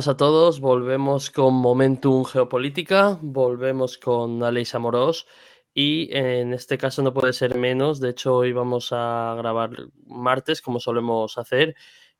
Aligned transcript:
buenas 0.00 0.08
a 0.08 0.16
todos. 0.16 0.60
Volvemos 0.60 1.30
con 1.30 1.52
Momentum 1.52 2.24
Geopolítica, 2.24 3.18
volvemos 3.20 3.98
con 3.98 4.42
Aleix 4.42 4.74
Amorós 4.74 5.26
y 5.74 6.08
en 6.16 6.54
este 6.54 6.78
caso 6.78 7.02
no 7.02 7.12
puede 7.12 7.34
ser 7.34 7.54
menos. 7.58 8.00
De 8.00 8.08
hecho, 8.08 8.36
hoy 8.36 8.54
vamos 8.54 8.92
a 8.92 9.34
grabar 9.36 9.72
martes, 10.06 10.62
como 10.62 10.80
solemos 10.80 11.36
hacer, 11.36 11.74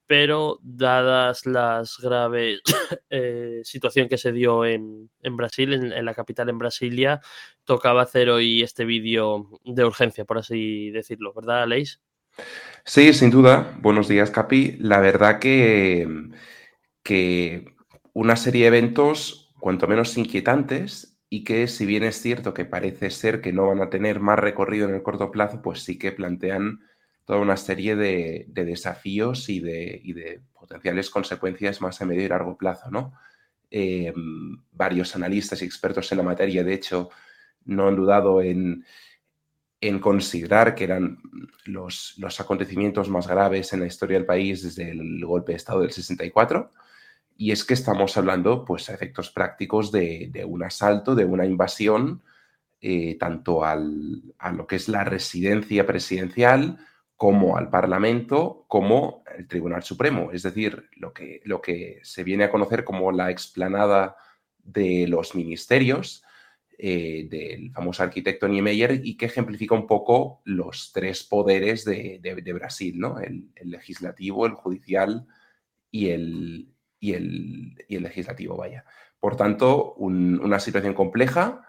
pero 0.06 0.58
dadas 0.62 1.46
las 1.46 1.96
graves 2.02 2.60
eh, 3.08 3.62
situación 3.64 4.10
que 4.10 4.18
se 4.18 4.32
dio 4.32 4.66
en, 4.66 5.08
Brasil, 5.22 5.72
en, 5.72 6.04
la 6.04 6.12
capital, 6.12 6.50
en 6.50 6.58
Brasilia, 6.58 7.22
tocaba 7.64 8.02
hacer 8.02 8.28
hoy 8.28 8.60
este 8.60 8.84
vídeo 8.84 9.58
de 9.64 9.86
urgencia, 9.86 10.26
por 10.26 10.36
así 10.36 10.90
decirlo, 10.90 11.32
¿verdad, 11.32 11.62
Aleix? 11.62 11.98
Sí, 12.84 13.14
sin 13.14 13.30
duda. 13.30 13.74
Buenos 13.80 14.06
días, 14.06 14.30
Capi. 14.30 14.76
La 14.80 15.00
verdad 15.00 15.38
que, 15.38 16.06
que 17.02 17.74
una 18.12 18.36
serie 18.36 18.62
de 18.62 18.78
eventos 18.78 19.52
cuanto 19.60 19.86
menos 19.86 20.16
inquietantes 20.16 21.18
y 21.28 21.44
que 21.44 21.68
si 21.68 21.86
bien 21.86 22.02
es 22.02 22.20
cierto 22.20 22.52
que 22.52 22.64
parece 22.64 23.10
ser 23.10 23.40
que 23.40 23.52
no 23.52 23.68
van 23.68 23.80
a 23.80 23.90
tener 23.90 24.18
más 24.18 24.38
recorrido 24.38 24.88
en 24.88 24.94
el 24.94 25.02
corto 25.02 25.30
plazo, 25.30 25.62
pues 25.62 25.82
sí 25.82 25.96
que 25.98 26.10
plantean 26.10 26.80
toda 27.24 27.38
una 27.38 27.56
serie 27.56 27.94
de, 27.94 28.46
desafíos 28.48 29.48
y 29.48 29.60
de, 29.60 30.42
potenciales 30.52 31.08
consecuencias 31.10 31.80
más 31.80 32.00
a 32.02 32.04
medio 32.04 32.24
y 32.24 32.28
largo 32.28 32.56
plazo, 32.56 32.90
¿no? 32.90 33.12
Eh, 33.70 34.12
varios 34.72 35.14
analistas 35.14 35.62
y 35.62 35.64
expertos 35.64 36.10
en 36.10 36.18
la 36.18 36.24
materia, 36.24 36.64
de 36.64 36.74
hecho, 36.74 37.10
no 37.64 37.86
han 37.86 37.94
dudado 37.94 38.42
en, 38.42 38.84
en 39.80 40.00
considerar 40.00 40.74
que 40.74 40.84
eran 40.84 41.18
los, 41.66 42.14
los, 42.18 42.40
acontecimientos 42.40 43.08
más 43.08 43.28
graves 43.28 43.72
en 43.72 43.80
la 43.80 43.86
historia 43.86 44.18
del 44.18 44.26
país 44.26 44.64
desde 44.64 44.90
el 44.90 45.24
golpe 45.24 45.52
de 45.52 45.56
Estado 45.56 45.82
del 45.82 45.92
64. 45.92 46.70
Y 47.40 47.52
es 47.52 47.64
que 47.64 47.72
estamos 47.72 48.18
hablando, 48.18 48.66
pues, 48.66 48.90
a 48.90 48.94
efectos 48.94 49.30
prácticos 49.30 49.90
de, 49.90 50.44
un 50.46 50.62
asalto, 50.62 51.14
de 51.14 51.24
una 51.24 51.46
invasión, 51.46 52.22
eh, 52.82 53.16
tanto 53.18 53.64
al, 53.64 54.34
a 54.38 54.52
lo 54.52 54.66
que 54.66 54.76
es 54.76 54.90
la 54.90 55.04
residencia 55.04 55.86
presidencial, 55.86 56.76
como 57.16 57.56
al 57.56 57.70
Parlamento, 57.70 58.66
como 58.68 59.24
el 59.38 59.48
Tribunal 59.48 59.82
Supremo. 59.82 60.32
Es 60.32 60.42
decir, 60.42 60.90
lo 60.96 61.14
que, 61.14 61.40
lo 61.44 61.62
que 61.62 62.00
se 62.02 62.24
viene 62.24 62.44
a 62.44 62.50
conocer 62.50 62.84
como 62.84 63.10
la 63.10 63.30
explanada 63.30 64.16
de 64.58 65.06
los 65.08 65.34
ministerios, 65.34 66.22
eh, 66.76 67.26
del 67.30 67.72
famoso 67.72 68.02
arquitecto 68.02 68.48
Niemeyer 68.48 69.00
y 69.02 69.16
que 69.16 69.24
ejemplifica 69.24 69.74
un 69.74 69.86
poco 69.86 70.42
los 70.44 70.92
tres 70.92 71.24
poderes 71.24 71.86
de, 71.86 72.52
Brasil, 72.52 72.98
¿no? 72.98 73.18
El, 73.18 73.48
legislativo, 73.64 74.44
el 74.44 74.52
judicial 74.52 75.26
y 75.90 76.10
el, 76.10 76.68
y 77.00 77.14
el, 77.14 77.76
legislativo, 77.88 78.56
vaya. 78.56 78.84
Por 79.18 79.36
tanto, 79.36 79.94
una 79.94 80.60
situación 80.60 80.94
compleja 80.94 81.66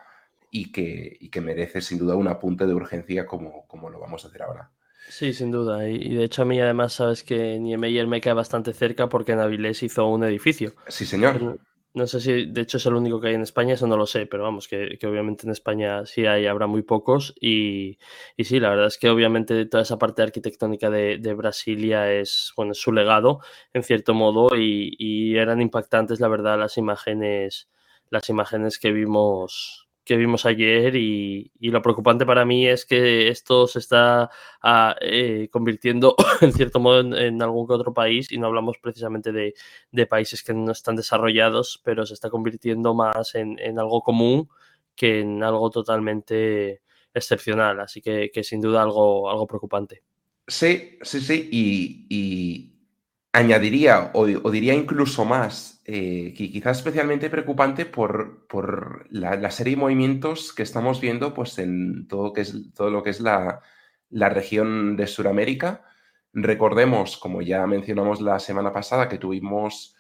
y 0.52 0.72
que, 0.72 1.18
que, 1.32 1.42
merece 1.42 1.82
sin 1.82 1.98
duda 1.98 2.16
un 2.16 2.28
apunte 2.28 2.68
de 2.68 2.74
urgencia 2.74 3.26
como, 3.26 3.66
como 3.68 3.90
lo 3.90 4.00
vamos 4.00 4.24
a 4.24 4.28
hacer 4.28 4.44
ahora. 4.44 4.70
Sí, 5.08 5.34
sin 5.34 5.52
duda. 5.52 5.90
Y, 5.90 6.16
de 6.16 6.24
hecho 6.24 6.44
a 6.44 6.46
mí 6.46 6.60
además 6.60 6.94
sabes 6.94 7.24
que 7.24 7.60
Niemeyer 7.60 8.08
me 8.08 8.22
cae 8.22 8.34
bastante 8.34 8.74
cerca 8.74 9.10
porque 9.10 9.32
en 9.32 9.40
Avilés 9.40 9.82
hizo 9.84 10.08
un 10.08 10.24
edificio. 10.24 10.74
Sí, 10.88 11.06
señor. 11.06 11.60
No 11.94 12.08
sé 12.08 12.22
si, 12.22 12.46
de 12.46 12.62
hecho, 12.62 12.78
es 12.78 12.86
el 12.86 12.94
único 12.96 13.20
que 13.20 13.28
hay 13.28 13.34
en 13.36 13.42
España, 13.42 13.74
eso 13.74 13.86
no 13.86 13.98
lo 13.98 14.06
sé, 14.06 14.26
pero 14.26 14.44
vamos, 14.44 14.70
que, 14.70 14.98
obviamente 15.04 15.46
en 15.46 15.52
España 15.52 16.06
sí 16.06 16.26
hay, 16.26 16.46
habrá 16.46 16.66
muy 16.66 16.84
pocos. 16.84 17.34
Y, 17.42 17.98
y, 18.38 18.46
sí, 18.46 18.62
la 18.62 18.70
verdad 18.70 18.88
es 18.88 18.98
que 18.98 19.10
obviamente 19.10 19.66
toda 19.66 19.84
esa 19.84 19.98
parte 19.98 20.22
arquitectónica 20.22 20.90
de, 20.90 21.34
Brasilia 21.34 22.12
es, 22.14 22.54
bueno, 22.56 22.74
su 22.74 22.94
legado, 22.94 23.42
en 23.74 23.84
cierto 23.84 24.14
modo, 24.14 24.56
y, 24.56 24.96
y, 25.00 25.36
eran 25.38 25.62
impactantes, 25.62 26.22
la 26.22 26.30
verdad, 26.30 26.58
las 26.58 26.78
imágenes, 26.78 27.70
las 28.10 28.30
imágenes 28.30 28.80
que 28.80 28.92
vimos, 28.94 29.90
que 30.12 30.18
vimos 30.18 30.46
ayer 30.46 30.94
y, 30.98 31.50
lo 31.62 31.82
preocupante 31.82 32.26
para 32.26 32.44
mí 32.44 32.68
es 32.68 32.86
que 32.86 33.30
esto 33.30 33.66
se 33.66 33.80
está 33.80 34.30
ah, 34.62 34.94
eh, 35.00 35.48
convirtiendo 35.50 36.18
en 36.42 36.52
cierto 36.52 36.82
modo 36.82 37.16
en, 37.18 37.42
algún 37.42 37.66
que 37.66 37.72
otro 37.72 37.94
país 37.94 38.30
y 38.30 38.38
no 38.38 38.48
hablamos 38.48 38.78
precisamente 38.78 39.32
de, 39.32 40.06
países 40.08 40.44
que 40.44 40.54
no 40.54 40.74
están 40.74 40.98
desarrollados, 40.98 41.80
pero 41.86 42.06
se 42.06 42.14
está 42.14 42.30
convirtiendo 42.30 42.94
más 42.94 43.36
en, 43.36 43.80
algo 43.80 44.02
común 44.02 44.50
que 44.98 45.22
en 45.22 45.44
algo 45.44 45.70
totalmente 45.70 46.82
excepcional, 47.14 47.80
así 47.80 48.02
que, 48.02 48.32
sin 48.44 48.60
duda 48.60 48.82
algo, 48.82 49.30
algo 49.30 49.48
preocupante. 49.48 50.04
Sí, 50.46 50.98
sí, 51.04 51.22
sí, 51.22 51.48
y, 51.54 52.71
añadiría 53.34 54.12
o 54.14 54.52
diría 54.52 54.74
incluso 54.74 55.26
más 55.26 55.72
eh, 55.94 56.34
quizás 56.36 56.78
especialmente 56.78 57.30
preocupante 57.30 57.86
por, 57.86 58.46
por 58.48 59.08
la, 59.10 59.50
serie 59.50 59.76
de 59.76 59.82
movimientos 59.82 60.54
que 60.54 60.64
estamos 60.64 61.02
viendo 61.02 61.34
pues, 61.34 61.58
en 61.58 62.08
todo, 62.08 62.34
que 62.34 62.42
es, 62.42 62.74
todo 62.74 62.92
lo 62.92 63.02
que 63.02 63.10
es 63.10 63.20
la, 63.20 63.62
región 64.12 64.96
de 64.96 65.08
Sudamérica. 65.08 65.84
Recordemos, 66.34 67.18
como 67.18 67.42
ya 67.42 67.66
mencionamos 67.66 68.22
la 68.22 68.40
semana 68.40 68.72
pasada, 68.72 69.10
que 69.10 69.18
tuvimos, 69.18 69.96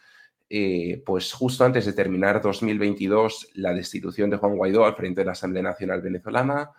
eh, 0.49 1.01
pues 1.05 1.33
justo 1.33 1.65
antes 1.65 1.85
de 1.85 1.93
terminar 1.93 2.41
2022, 2.41 3.49
la 3.55 3.73
destitución 3.73 4.29
de 4.29 4.37
Juan 4.37 4.55
Guaidó 4.55 4.85
al 4.85 4.95
frente 4.95 5.21
de 5.21 5.25
la 5.25 5.31
Asamblea 5.31 5.63
Nacional 5.63 6.01
Venezolana. 6.01 6.71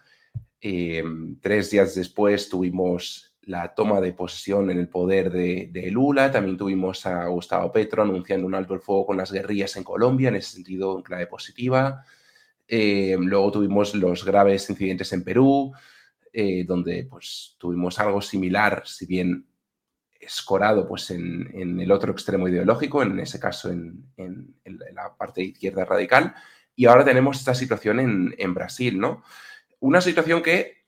Eh, 0.61 1.03
tres 1.41 1.71
días 1.71 1.95
después 1.97 2.49
tuvimos 2.49 3.32
la 3.45 3.75
toma 3.75 4.01
de 4.01 4.13
posesión 4.13 4.71
en 4.71 4.79
el 4.79 4.89
poder 4.89 5.31
de, 5.31 5.89
Lula. 5.91 6.31
También 6.31 6.57
tuvimos 6.57 7.05
a 7.07 7.27
Gustavo 7.27 7.73
Petro 7.73 8.03
anunciando 8.03 8.47
un 8.47 8.55
alto 8.55 8.75
el 8.75 8.81
fuego 8.81 9.07
con 9.07 9.17
las 9.17 9.33
guerrillas 9.33 9.77
en 9.77 9.85
Colombia, 9.85 10.29
en 10.29 10.37
ese 10.37 10.53
sentido, 10.53 10.97
en 10.97 11.03
clave 11.03 11.27
positiva. 11.27 12.05
Eh, 12.69 13.17
luego 13.19 13.51
tuvimos 13.51 13.95
los 13.95 14.25
graves 14.25 14.71
incidentes 14.71 15.13
en 15.13 15.25
Perú, 15.25 15.73
eh, 16.33 16.65
donde 16.65 17.05
pues, 17.05 17.57
tuvimos 17.59 17.99
algo 17.99 18.23
similar, 18.23 18.83
si 18.87 19.07
bien 19.07 19.47
escorado 20.21 20.87
pues, 20.87 21.11
en, 21.11 21.81
el 21.81 21.91
otro 21.91 22.13
extremo 22.13 22.49
ideológico, 22.49 23.03
en 23.03 23.19
ese 23.19 23.41
caso 23.41 23.71
en, 23.71 24.07
la 24.95 25.15
parte 25.17 25.43
izquierda 25.43 25.85
radical. 25.85 26.35
Y 26.77 26.87
ahora 26.87 27.05
tenemos 27.05 27.39
esta 27.39 27.55
situación 27.55 27.99
en, 27.99 28.35
en 28.39 28.55
Brasil, 28.55 28.99
¿no? 28.99 29.23
Una 29.81 30.01
situación 30.01 30.43
que 30.43 30.82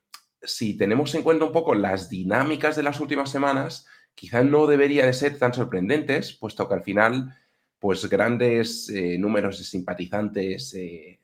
si 0.47 0.77
tenemos 0.77 1.15
en 1.15 1.23
cuenta 1.23 1.45
un 1.45 1.53
poco 1.53 1.75
las 1.75 2.09
dinámicas 2.09 2.77
de 2.77 2.83
las 2.83 3.01
últimas 3.01 3.31
semanas, 3.31 3.87
quizá 4.15 4.43
no 4.43 4.67
debería 4.67 5.07
de 5.07 5.13
ser 5.13 5.39
tan 5.39 5.53
sorprendentes, 5.55 6.33
puesto 6.33 6.69
que 6.69 6.75
al 6.75 6.83
final, 6.83 7.35
pues 7.79 8.09
grandes 8.09 8.89
eh, 8.91 9.19
números 9.19 9.59
de 9.59 9.65
simpatizantes 9.65 10.75
eh, 10.75 11.21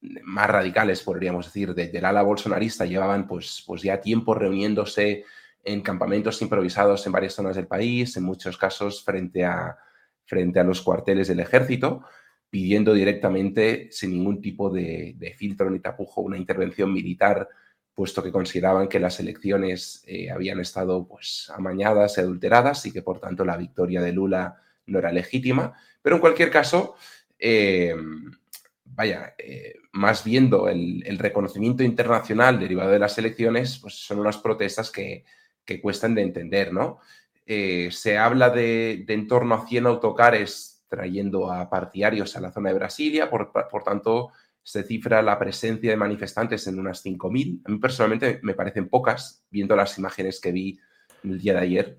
más 0.00 0.48
radicales, 0.48 1.02
podríamos 1.02 1.46
decir, 1.46 1.74
del 1.74 2.04
ala 2.04 2.22
bolsonarista 2.22 2.84
llevaban 2.84 3.26
pues, 3.26 3.62
pues 3.66 3.82
ya 3.82 4.00
tiempo 4.00 4.34
reuniéndose 4.34 5.24
en 5.62 5.80
campamentos 5.80 6.42
improvisados 6.42 7.06
en 7.06 7.12
varias 7.12 7.34
zonas 7.34 7.56
del 7.56 7.66
país, 7.66 8.16
en 8.16 8.24
muchos 8.24 8.58
casos 8.58 9.02
frente 9.02 9.44
a, 9.44 9.78
frente 10.26 10.60
a 10.60 10.64
los 10.64 10.82
cuarteles 10.82 11.28
del 11.28 11.40
ejército, 11.40 12.04
pidiendo 12.50 12.92
directamente, 12.92 13.88
sin 13.90 14.10
ningún 14.10 14.42
tipo 14.42 14.68
de, 14.68 15.14
de 15.16 15.32
filtro 15.32 15.70
ni 15.70 15.80
tapujo, 15.80 16.20
una 16.20 16.36
intervención 16.36 16.92
militar 16.92 17.48
puesto 17.94 18.22
que 18.22 18.32
consideraban 18.32 18.88
que 18.88 18.98
las 18.98 19.20
elecciones 19.20 20.02
eh, 20.06 20.30
habían 20.30 20.60
estado 20.60 21.06
pues, 21.06 21.50
amañadas 21.54 22.18
y 22.18 22.20
adulteradas 22.20 22.84
y 22.86 22.92
que 22.92 23.02
por 23.02 23.20
tanto 23.20 23.44
la 23.44 23.56
victoria 23.56 24.02
de 24.02 24.12
Lula 24.12 24.56
no 24.86 24.98
era 24.98 25.12
legítima. 25.12 25.74
Pero 26.02 26.16
en 26.16 26.20
cualquier 26.20 26.50
caso, 26.50 26.96
eh, 27.38 27.94
vaya, 28.84 29.34
eh, 29.38 29.76
más 29.92 30.24
viendo 30.24 30.68
el, 30.68 31.18
reconocimiento 31.18 31.84
internacional 31.84 32.58
derivado 32.58 32.90
de 32.90 32.98
las 32.98 33.16
elecciones, 33.16 33.78
pues 33.78 33.94
son 33.94 34.18
unas 34.18 34.38
protestas 34.38 34.90
que, 34.90 35.24
cuestan 35.80 36.14
de 36.14 36.22
entender, 36.22 36.72
¿no? 36.72 36.98
se 37.46 38.18
habla 38.18 38.50
de, 38.50 39.04
en 39.08 39.26
torno 39.26 39.54
a 39.54 39.66
100 39.66 39.86
autocares 39.86 40.84
trayendo 40.88 41.50
a 41.50 41.68
partidarios 41.68 42.36
a 42.36 42.40
la 42.40 42.52
zona 42.52 42.68
de 42.68 42.76
Brasilia, 42.76 43.30
por, 43.30 43.50
por 43.50 43.82
tanto, 43.82 44.30
se 44.64 44.82
cifra 44.82 45.22
la 45.22 45.38
presencia 45.38 45.90
de 45.90 45.96
manifestantes 45.96 46.66
en 46.66 46.80
unas 46.80 47.04
5.000. 47.04 47.60
A 47.64 47.70
mí 47.70 47.78
personalmente 47.78 48.40
me 48.42 48.54
parecen 48.54 48.88
pocas, 48.88 49.44
viendo 49.50 49.76
las 49.76 49.96
imágenes 49.98 50.40
que 50.40 50.50
vi 50.50 50.80
el 51.22 51.38
día 51.38 51.52
de 51.52 51.60
ayer. 51.60 51.98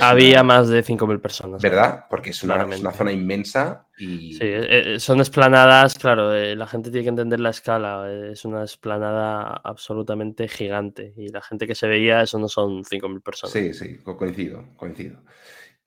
Había 0.00 0.42
más 0.42 0.68
de 0.68 0.82
5.000 0.82 1.20
personas. 1.20 1.62
¿Verdad? 1.62 2.06
Porque 2.10 2.30
es 2.30 2.42
una, 2.42 2.66
zona 2.92 3.12
inmensa 3.12 3.86
y... 3.96 4.34
Sí, 4.34 4.40
eh, 4.42 4.94
eh, 4.94 5.00
son 5.00 5.20
esplanadas, 5.20 5.96
claro, 5.96 6.34
eh, 6.34 6.56
la 6.56 6.66
gente 6.66 6.90
tiene 6.90 7.04
que 7.04 7.10
entender 7.10 7.38
la 7.38 7.50
escala. 7.50 8.10
Es 8.10 8.44
una 8.44 8.64
esplanada 8.64 9.60
absolutamente 9.62 10.48
gigante 10.48 11.14
y 11.16 11.28
la 11.28 11.42
gente 11.42 11.66
que 11.66 11.74
se 11.74 11.86
veía, 11.86 12.22
eso 12.22 12.38
no 12.38 12.48
son 12.48 12.82
5.000 12.82 13.22
personas. 13.22 13.52
Sí, 13.52 13.72
sí, 13.72 13.98
coincido, 14.02 14.64
coincido. 14.76 15.20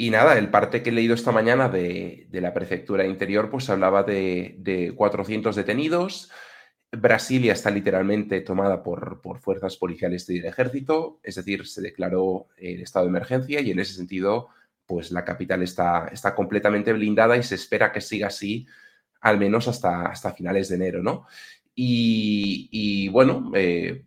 Y 0.01 0.09
nada, 0.09 0.35
el 0.39 0.49
parte 0.49 0.81
que 0.81 0.89
he 0.89 0.93
leído 0.93 1.13
esta 1.13 1.31
mañana 1.31 1.69
de, 1.69 2.27
la 2.31 2.55
prefectura 2.55 3.05
interior, 3.05 3.51
pues 3.51 3.69
hablaba 3.69 4.01
de, 4.01 4.95
400 4.97 5.55
detenidos. 5.55 6.31
Brasilia 6.91 7.53
está 7.53 7.69
literalmente 7.69 8.41
tomada 8.41 8.81
por, 8.81 9.19
fuerzas 9.39 9.77
policiales 9.77 10.25
del 10.25 10.45
ejército, 10.45 11.19
es 11.21 11.35
decir, 11.35 11.67
se 11.67 11.83
declaró 11.83 12.47
el 12.57 12.81
estado 12.81 13.05
de 13.05 13.11
emergencia 13.11 13.61
y 13.61 13.69
en 13.69 13.77
ese 13.77 13.93
sentido, 13.93 14.47
pues 14.87 15.11
la 15.11 15.23
capital 15.23 15.61
está, 15.61 16.07
está 16.11 16.33
completamente 16.33 16.93
blindada 16.93 17.37
y 17.37 17.43
se 17.43 17.53
espera 17.53 17.91
que 17.91 18.01
siga 18.01 18.25
así 18.25 18.65
al 19.19 19.37
menos 19.37 19.67
hasta, 19.67 20.07
hasta 20.07 20.33
finales 20.33 20.69
de 20.69 20.77
enero, 20.77 21.03
¿no? 21.03 21.27
Y, 21.75 23.07
bueno, 23.09 23.51
eh, 23.53 24.03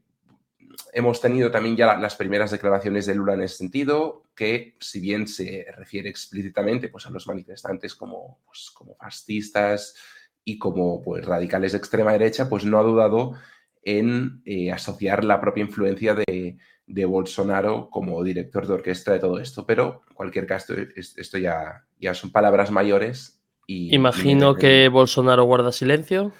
hemos 0.94 1.20
tenido 1.20 1.50
también 1.50 1.76
ya 1.76 1.96
las 1.98 2.14
primeras 2.14 2.52
declaraciones 2.52 3.04
de 3.06 3.16
Lula 3.16 3.34
en 3.34 3.42
ese 3.42 3.56
sentido, 3.56 4.22
que 4.34 4.76
si 4.78 5.00
bien 5.00 5.26
se 5.26 5.66
refiere 5.76 6.08
explícitamente 6.08 6.88
pues, 6.88 7.04
a 7.06 7.10
los 7.10 7.26
manifestantes 7.26 7.94
como, 7.96 8.38
pues, 8.46 8.70
como 8.72 8.94
fascistas 8.94 9.96
y 10.44 10.56
como 10.56 11.02
pues, 11.02 11.24
radicales 11.24 11.72
de 11.72 11.78
extrema 11.78 12.12
derecha, 12.12 12.48
pues 12.48 12.64
no 12.64 12.78
ha 12.78 12.84
dudado 12.84 13.34
en 13.82 14.40
eh, 14.44 14.70
asociar 14.70 15.24
la 15.24 15.40
propia 15.40 15.64
influencia 15.64 16.14
de, 16.14 16.56
Bolsonaro 16.86 17.88
como 17.90 18.22
director 18.22 18.66
de 18.66 18.74
orquesta 18.74 19.12
de 19.12 19.18
todo 19.18 19.38
esto. 19.40 19.66
Pero 19.66 20.02
en 20.08 20.14
cualquier 20.14 20.46
caso, 20.46 20.74
esto 20.94 21.38
ya, 21.38 21.84
ya 21.98 22.14
son 22.14 22.30
palabras 22.30 22.70
mayores. 22.70 23.42
Y, 23.66 23.94
Imagino 23.94 24.54
que 24.54 24.88
Bolsonaro 24.88 25.44
guarda 25.44 25.72
silencio. 25.72 26.32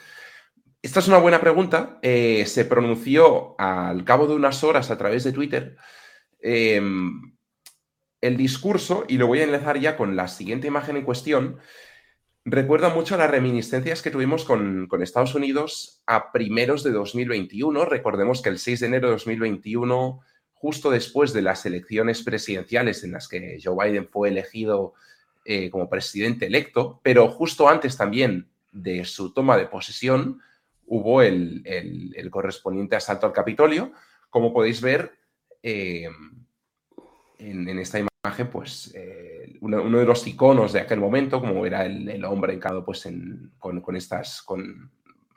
Esta 0.85 1.01
es 1.01 1.09
una 1.09 1.17
buena 1.17 1.41
pregunta. 1.41 1.99
Eh, 2.03 2.45
se 2.45 2.67
pronunció 2.67 3.59
al 3.59 4.05
cabo 4.05 4.27
de 4.27 4.35
unas 4.35 4.63
horas 4.65 4.91
a 4.91 4.99
través 4.99 5.25
de 5.25 5.33
Twitter 5.33 5.79
em, 6.41 7.23
el 8.21 8.37
discurso, 8.37 9.07
y 9.09 9.17
lo 9.17 9.27
voy 9.27 9.41
a 9.41 9.45
enlazar 9.45 9.81
ya 9.81 9.97
con 9.97 10.15
la 10.15 10.29
siguiente 10.29 10.67
imagen 10.67 10.99
en 10.99 11.05
cuestión, 11.05 11.57
recuerda 12.45 12.91
mucho 12.91 13.17
las 13.17 13.31
reminiscencias 13.31 14.03
que 14.03 14.11
tuvimos 14.11 14.45
con, 14.45 14.87
Estados 15.01 15.35
Unidos 15.35 16.03
a 16.05 16.33
primeros 16.33 16.85
de 16.85 16.91
2021. 16.91 17.87
Recordemos 17.87 18.43
que 18.43 18.51
el 18.51 18.59
6 18.59 18.81
de 18.81 18.87
enero 18.87 19.07
de 19.09 19.15
2021, 19.15 20.21
justo 20.53 20.91
después 20.91 21.33
de 21.33 21.41
las 21.41 21.65
elecciones 21.65 22.23
presidenciales 22.23 23.03
en 23.05 23.13
las 23.13 23.27
que 23.27 23.59
Joe 23.65 23.89
Biden 23.89 24.07
fue 24.07 24.29
elegido 24.29 24.93
eh, 25.47 25.71
como 25.71 25.89
presidente 25.89 26.45
electo, 26.45 27.01
pero 27.03 27.29
justo 27.29 27.71
antes 27.71 27.97
también 27.97 28.51
de 28.71 29.07
su 29.07 29.33
toma 29.33 29.57
de 29.57 29.65
posesión, 29.65 30.43
hubo 30.87 31.23
el, 31.23 31.63
correspondiente 32.31 32.97
asalto 32.97 33.27
al 33.27 33.33
Capitolio. 33.33 33.93
Como 34.31 34.53
podéis 34.53 34.81
ver 34.81 35.13
eh, 35.63 36.09
en, 37.39 37.79
esta 37.79 38.01
imagen, 38.01 38.49
pues 38.49 38.93
eh, 38.95 39.57
uno, 39.61 39.99
de 39.99 40.05
los 40.05 40.27
iconos 40.27 40.73
de 40.73 40.81
aquel 40.81 41.01
momento, 41.01 41.41
como 41.41 41.65
era 41.67 41.87
el, 41.87 42.25
hombre 42.25 42.55
encado 42.55 42.85
pues, 42.85 43.09
con, 43.59 43.97
estas, 43.97 44.43
con, 44.43 44.91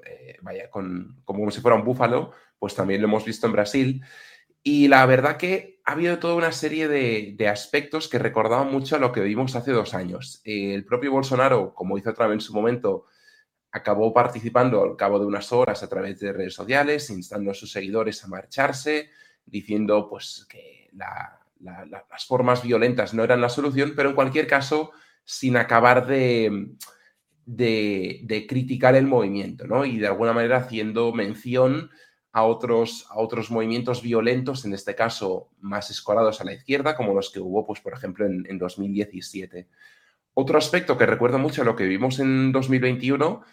eh, 0.05 0.37
vaya, 0.41 0.69
con, 0.69 1.21
como 1.23 1.49
si 1.51 1.61
fuera 1.61 1.77
un 1.77 1.85
búfalo, 1.85 2.31
pues 2.59 2.75
también 2.75 3.01
lo 3.01 3.07
hemos 3.07 3.25
visto 3.25 3.45
en 3.47 3.53
Brasil. 3.53 4.03
Y 4.63 4.87
la 4.89 5.05
verdad 5.05 5.37
que 5.37 5.79
ha 5.85 5.93
habido 5.93 6.19
toda 6.19 6.35
una 6.35 6.51
serie 6.51 6.89
de, 6.89 7.35
de, 7.37 7.47
aspectos 7.47 8.09
que 8.09 8.19
recordaban 8.19 8.69
mucho 8.69 8.97
a 8.97 8.99
lo 8.99 9.13
que 9.13 9.21
vimos 9.21 9.55
hace 9.55 9.71
dos 9.71 9.93
años. 9.93 10.41
el 10.43 10.83
propio 10.83 11.11
Bolsonaro, 11.11 11.73
como 11.73 11.97
hizo 11.97 12.09
otra 12.09 12.27
vez 12.27 12.35
en 12.35 12.41
su 12.41 12.53
momento, 12.53 13.05
acabó 13.71 14.13
participando 14.13 14.83
al 14.83 14.95
cabo 14.95 15.19
de 15.19 15.25
unas 15.25 15.51
horas 15.51 15.83
a 15.83 15.89
través 15.89 16.19
de 16.19 16.33
redes 16.33 16.53
sociales, 16.53 17.09
instando 17.09 17.51
a 17.51 17.53
sus 17.53 17.71
seguidores 17.71 18.23
a 18.23 18.27
marcharse, 18.27 19.09
diciendo 19.45 20.07
pues 20.09 20.45
que 20.49 20.89
las 20.93 22.25
formas 22.25 22.63
violentas 22.63 23.13
no 23.13 23.23
eran 23.23 23.41
la 23.41 23.49
solución, 23.49 23.93
pero 23.95 24.09
en 24.09 24.15
cualquier 24.15 24.47
caso 24.47 24.91
sin 25.23 25.57
acabar 25.57 26.07
de, 26.07 26.69
de, 27.45 28.45
criticar 28.47 28.95
el 28.95 29.07
movimiento, 29.07 29.67
¿no? 29.67 29.85
Y 29.85 29.97
de 29.97 30.07
alguna 30.07 30.33
manera 30.33 30.57
haciendo 30.57 31.11
mención 31.11 31.89
a 32.31 32.43
otros, 32.43 33.07
a 33.09 33.19
otros 33.19 33.49
movimientos 33.49 34.01
violentos, 34.01 34.65
en 34.65 34.73
este 34.73 34.95
caso 34.95 35.49
más 35.59 35.89
escolados 35.89 36.39
a 36.39 36.43
la 36.43 36.53
izquierda, 36.53 36.95
como 36.95 37.13
los 37.13 37.31
que 37.31 37.39
hubo, 37.39 37.65
pues, 37.65 37.81
por 37.81 37.93
ejemplo, 37.93 38.25
en, 38.25 38.45
en 38.47 38.57
2017. 38.57 39.67
Otro 40.39 40.59
aspecto 40.59 40.97
que 40.97 41.07
recuerda 41.07 41.39
mucho 41.39 41.63
a 41.63 41.65
lo 41.65 41.75
que 41.75 41.85
vimos 41.85 42.19
en 42.19 42.51
2021 42.51 43.43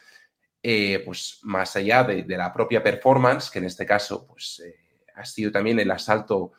eh, 0.66 1.02
pues 1.04 1.40
más 1.42 1.76
allá 1.76 2.04
de, 2.04 2.24
la 2.36 2.50
propia 2.50 2.82
performance, 2.82 3.50
que 3.50 3.58
en 3.58 3.66
este 3.66 3.84
caso 3.84 4.26
pues, 4.26 4.62
eh, 4.64 4.74
ha 5.14 5.22
sido 5.26 5.52
también 5.52 5.78
el 5.78 5.90
asalto 5.90 6.52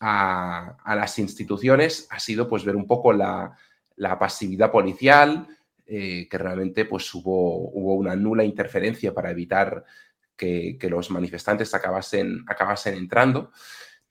a, 0.00 0.76
las 0.96 1.18
instituciones, 1.18 2.06
ha 2.10 2.18
sido 2.18 2.48
pues 2.48 2.64
ver 2.64 2.76
un 2.76 2.86
poco 2.86 3.12
la, 3.12 3.56
pasividad 4.18 4.70
policial, 4.70 5.46
eh, 5.86 6.28
que 6.30 6.38
realmente 6.38 6.86
pues 6.86 7.14
hubo, 7.14 7.68
una 7.70 8.16
nula 8.16 8.42
interferencia 8.42 9.12
para 9.12 9.30
evitar 9.30 9.84
que, 10.34 10.78
los 10.88 11.10
manifestantes 11.10 11.74
acabasen, 11.74 12.42
acabasen, 12.46 12.94
entrando. 12.94 13.52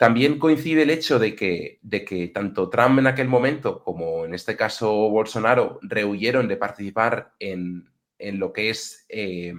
También 0.01 0.39
coincide 0.39 0.81
el 0.81 0.89
hecho 0.89 1.19
de 1.19 1.36
que, 1.36 1.77
de 1.83 2.03
que 2.03 2.30
tanto 2.30 2.71
Trump 2.71 2.98
en 2.98 3.06
aquel 3.06 3.27
momento 3.27 3.83
como 3.83 4.25
en 4.25 4.33
este 4.33 4.57
caso 4.57 4.92
Bolsonaro 5.12 5.77
rehuyeron 5.83 6.48
de 6.48 6.57
participar 6.57 7.36
en, 7.38 7.88
en 8.18 8.39
lo 8.39 8.51
que 8.51 8.71
es 8.71 9.06
eh, 9.09 9.53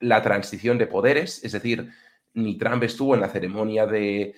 la 0.00 0.20
transición 0.20 0.78
de 0.78 0.88
poderes, 0.88 1.44
es 1.44 1.52
decir, 1.52 1.92
ni 2.32 2.58
Trump 2.58 2.82
estuvo 2.82 3.14
en 3.14 3.20
la 3.20 3.28
ceremonia 3.28 3.86
de, 3.86 4.34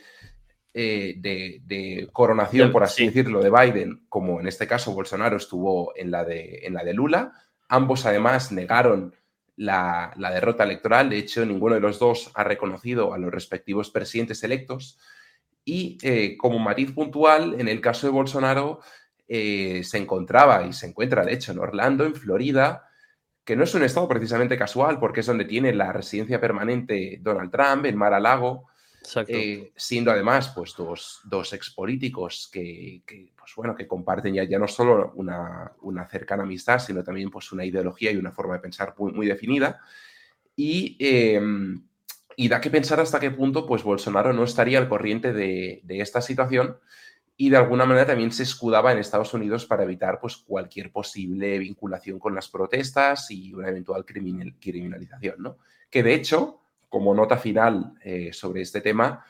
eh, 0.75 1.14
de, 1.17 2.06
coronación, 2.12 2.70
por 2.70 2.85
así 2.85 3.06
decirlo, 3.06 3.43
de 3.43 3.49
Biden, 3.49 4.05
como 4.11 4.41
en 4.41 4.49
este 4.49 4.67
caso 4.67 4.93
Bolsonaro 4.93 5.38
estuvo 5.38 5.97
en 5.97 6.11
la 6.11 6.23
de, 6.23 6.67
en 6.67 6.75
la 6.75 6.85
de 6.85 6.93
Lula. 6.93 7.32
Ambos 7.67 8.05
además 8.05 8.53
negaron 8.53 9.14
la, 9.56 10.12
derrota 10.19 10.64
electoral, 10.64 11.08
de 11.08 11.17
hecho 11.17 11.47
ninguno 11.47 11.76
de 11.76 11.81
los 11.81 11.99
dos 11.99 12.31
ha 12.35 12.44
reconocido 12.44 13.14
a 13.14 13.19
los 13.19 13.32
respectivos 13.32 13.91
presidentes 13.91 14.44
electos. 14.44 14.99
Y 15.66 15.98
eh, 16.00 16.38
como 16.38 16.58
matiz 16.58 16.92
puntual, 16.92 17.60
en 17.60 17.68
el 17.68 17.82
caso 17.82 18.06
de 18.06 18.12
Bolsonaro, 18.12 18.80
se 19.28 19.98
encontraba 19.98 20.64
y 20.64 20.72
se 20.72 20.86
encuentra, 20.86 21.24
de 21.24 21.34
hecho, 21.34 21.52
en 21.52 21.58
Orlando, 21.58 22.06
en 22.06 22.14
Florida, 22.14 22.86
que 23.46 23.54
no 23.54 23.62
es 23.62 23.74
un 23.76 23.84
estado 23.84 24.08
precisamente 24.08 24.58
casual, 24.58 24.98
porque 24.98 25.20
es 25.20 25.26
donde 25.26 25.44
tiene 25.44 25.72
la 25.72 25.92
residencia 25.92 26.40
permanente 26.40 27.20
Donald 27.22 27.52
Trump, 27.52 27.86
en 27.86 27.96
Mar-a-Lago, 27.96 28.66
eh, 29.28 29.70
siendo 29.76 30.10
además 30.10 30.48
pues, 30.48 30.74
dos, 30.76 31.20
dos 31.22 31.52
expolíticos 31.52 32.50
que, 32.52 33.02
pues, 33.06 33.52
bueno, 33.54 33.76
que 33.76 33.86
comparten 33.86 34.34
ya, 34.34 34.42
ya 34.42 34.58
no 34.58 34.66
solo 34.66 35.12
una, 35.14 35.72
cercana 36.10 36.42
amistad, 36.42 36.80
sino 36.80 37.04
también 37.04 37.30
pues, 37.30 37.52
una 37.52 37.64
ideología 37.64 38.10
y 38.10 38.16
una 38.16 38.32
forma 38.32 38.54
de 38.54 38.60
pensar 38.60 38.94
muy, 38.98 39.12
muy 39.12 39.26
definida. 39.26 39.80
Y, 40.56 40.96
em, 40.98 41.86
y, 42.36 42.48
da 42.48 42.60
que 42.60 42.70
pensar 42.70 43.00
hasta 43.00 43.18
qué 43.18 43.30
punto 43.30 43.66
pues, 43.66 43.82
Bolsonaro 43.82 44.32
no 44.32 44.44
estaría 44.44 44.78
al 44.78 44.88
corriente 44.88 45.32
de, 45.32 45.81
de 45.84 46.00
esta 46.00 46.20
situación 46.20 46.76
y 47.38 47.50
de 47.50 47.58
alguna 47.58 47.84
manera 47.84 48.06
también 48.06 48.32
se 48.32 48.44
escudaba 48.44 48.93
en 48.93 48.98
Estados 48.98 49.34
Unidos 49.34 49.66
para 49.66 49.84
evitar 49.84 50.19
pues, 50.20 50.36
cualquier 50.36 50.90
posible 50.90 51.58
vinculación 51.58 52.19
con 52.19 52.34
las 52.34 52.48
protestas 52.48 53.31
y 53.31 53.52
una 53.52 53.69
eventual 53.69 54.05
criminalización. 54.06 55.36
¿no? 55.38 55.58
Que 55.90 56.02
de 56.02 56.14
hecho, 56.14 56.60
como 56.88 57.14
nota 57.14 57.36
final 57.36 57.93
eh, 58.02 58.32
sobre 58.32 58.62
este 58.62 58.81
tema, 58.81 59.24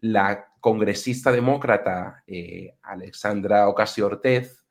la 0.00 0.48
congresista 0.60 1.30
demócrata 1.30 2.24
eh, 2.26 2.74
Alexandra 2.82 3.68
Ocasio-Cortez, 3.68 4.64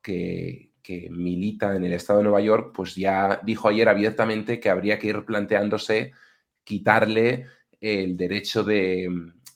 que, 0.00 0.70
que, 0.82 1.08
milita 1.10 1.76
en 1.76 1.84
el 1.84 1.92
estado 1.92 2.20
de 2.20 2.24
Nueva 2.24 2.40
York, 2.40 2.72
pues 2.74 2.94
ya 2.94 3.40
dijo 3.44 3.68
ayer 3.68 3.88
abiertamente 3.88 4.58
que 4.58 4.70
habría 4.70 4.98
que 4.98 5.08
ir 5.08 5.24
planteándose 5.24 6.12
quitarle 6.64 7.46
el 7.80 8.16
derecho 8.16 8.62
de, 8.62 9.08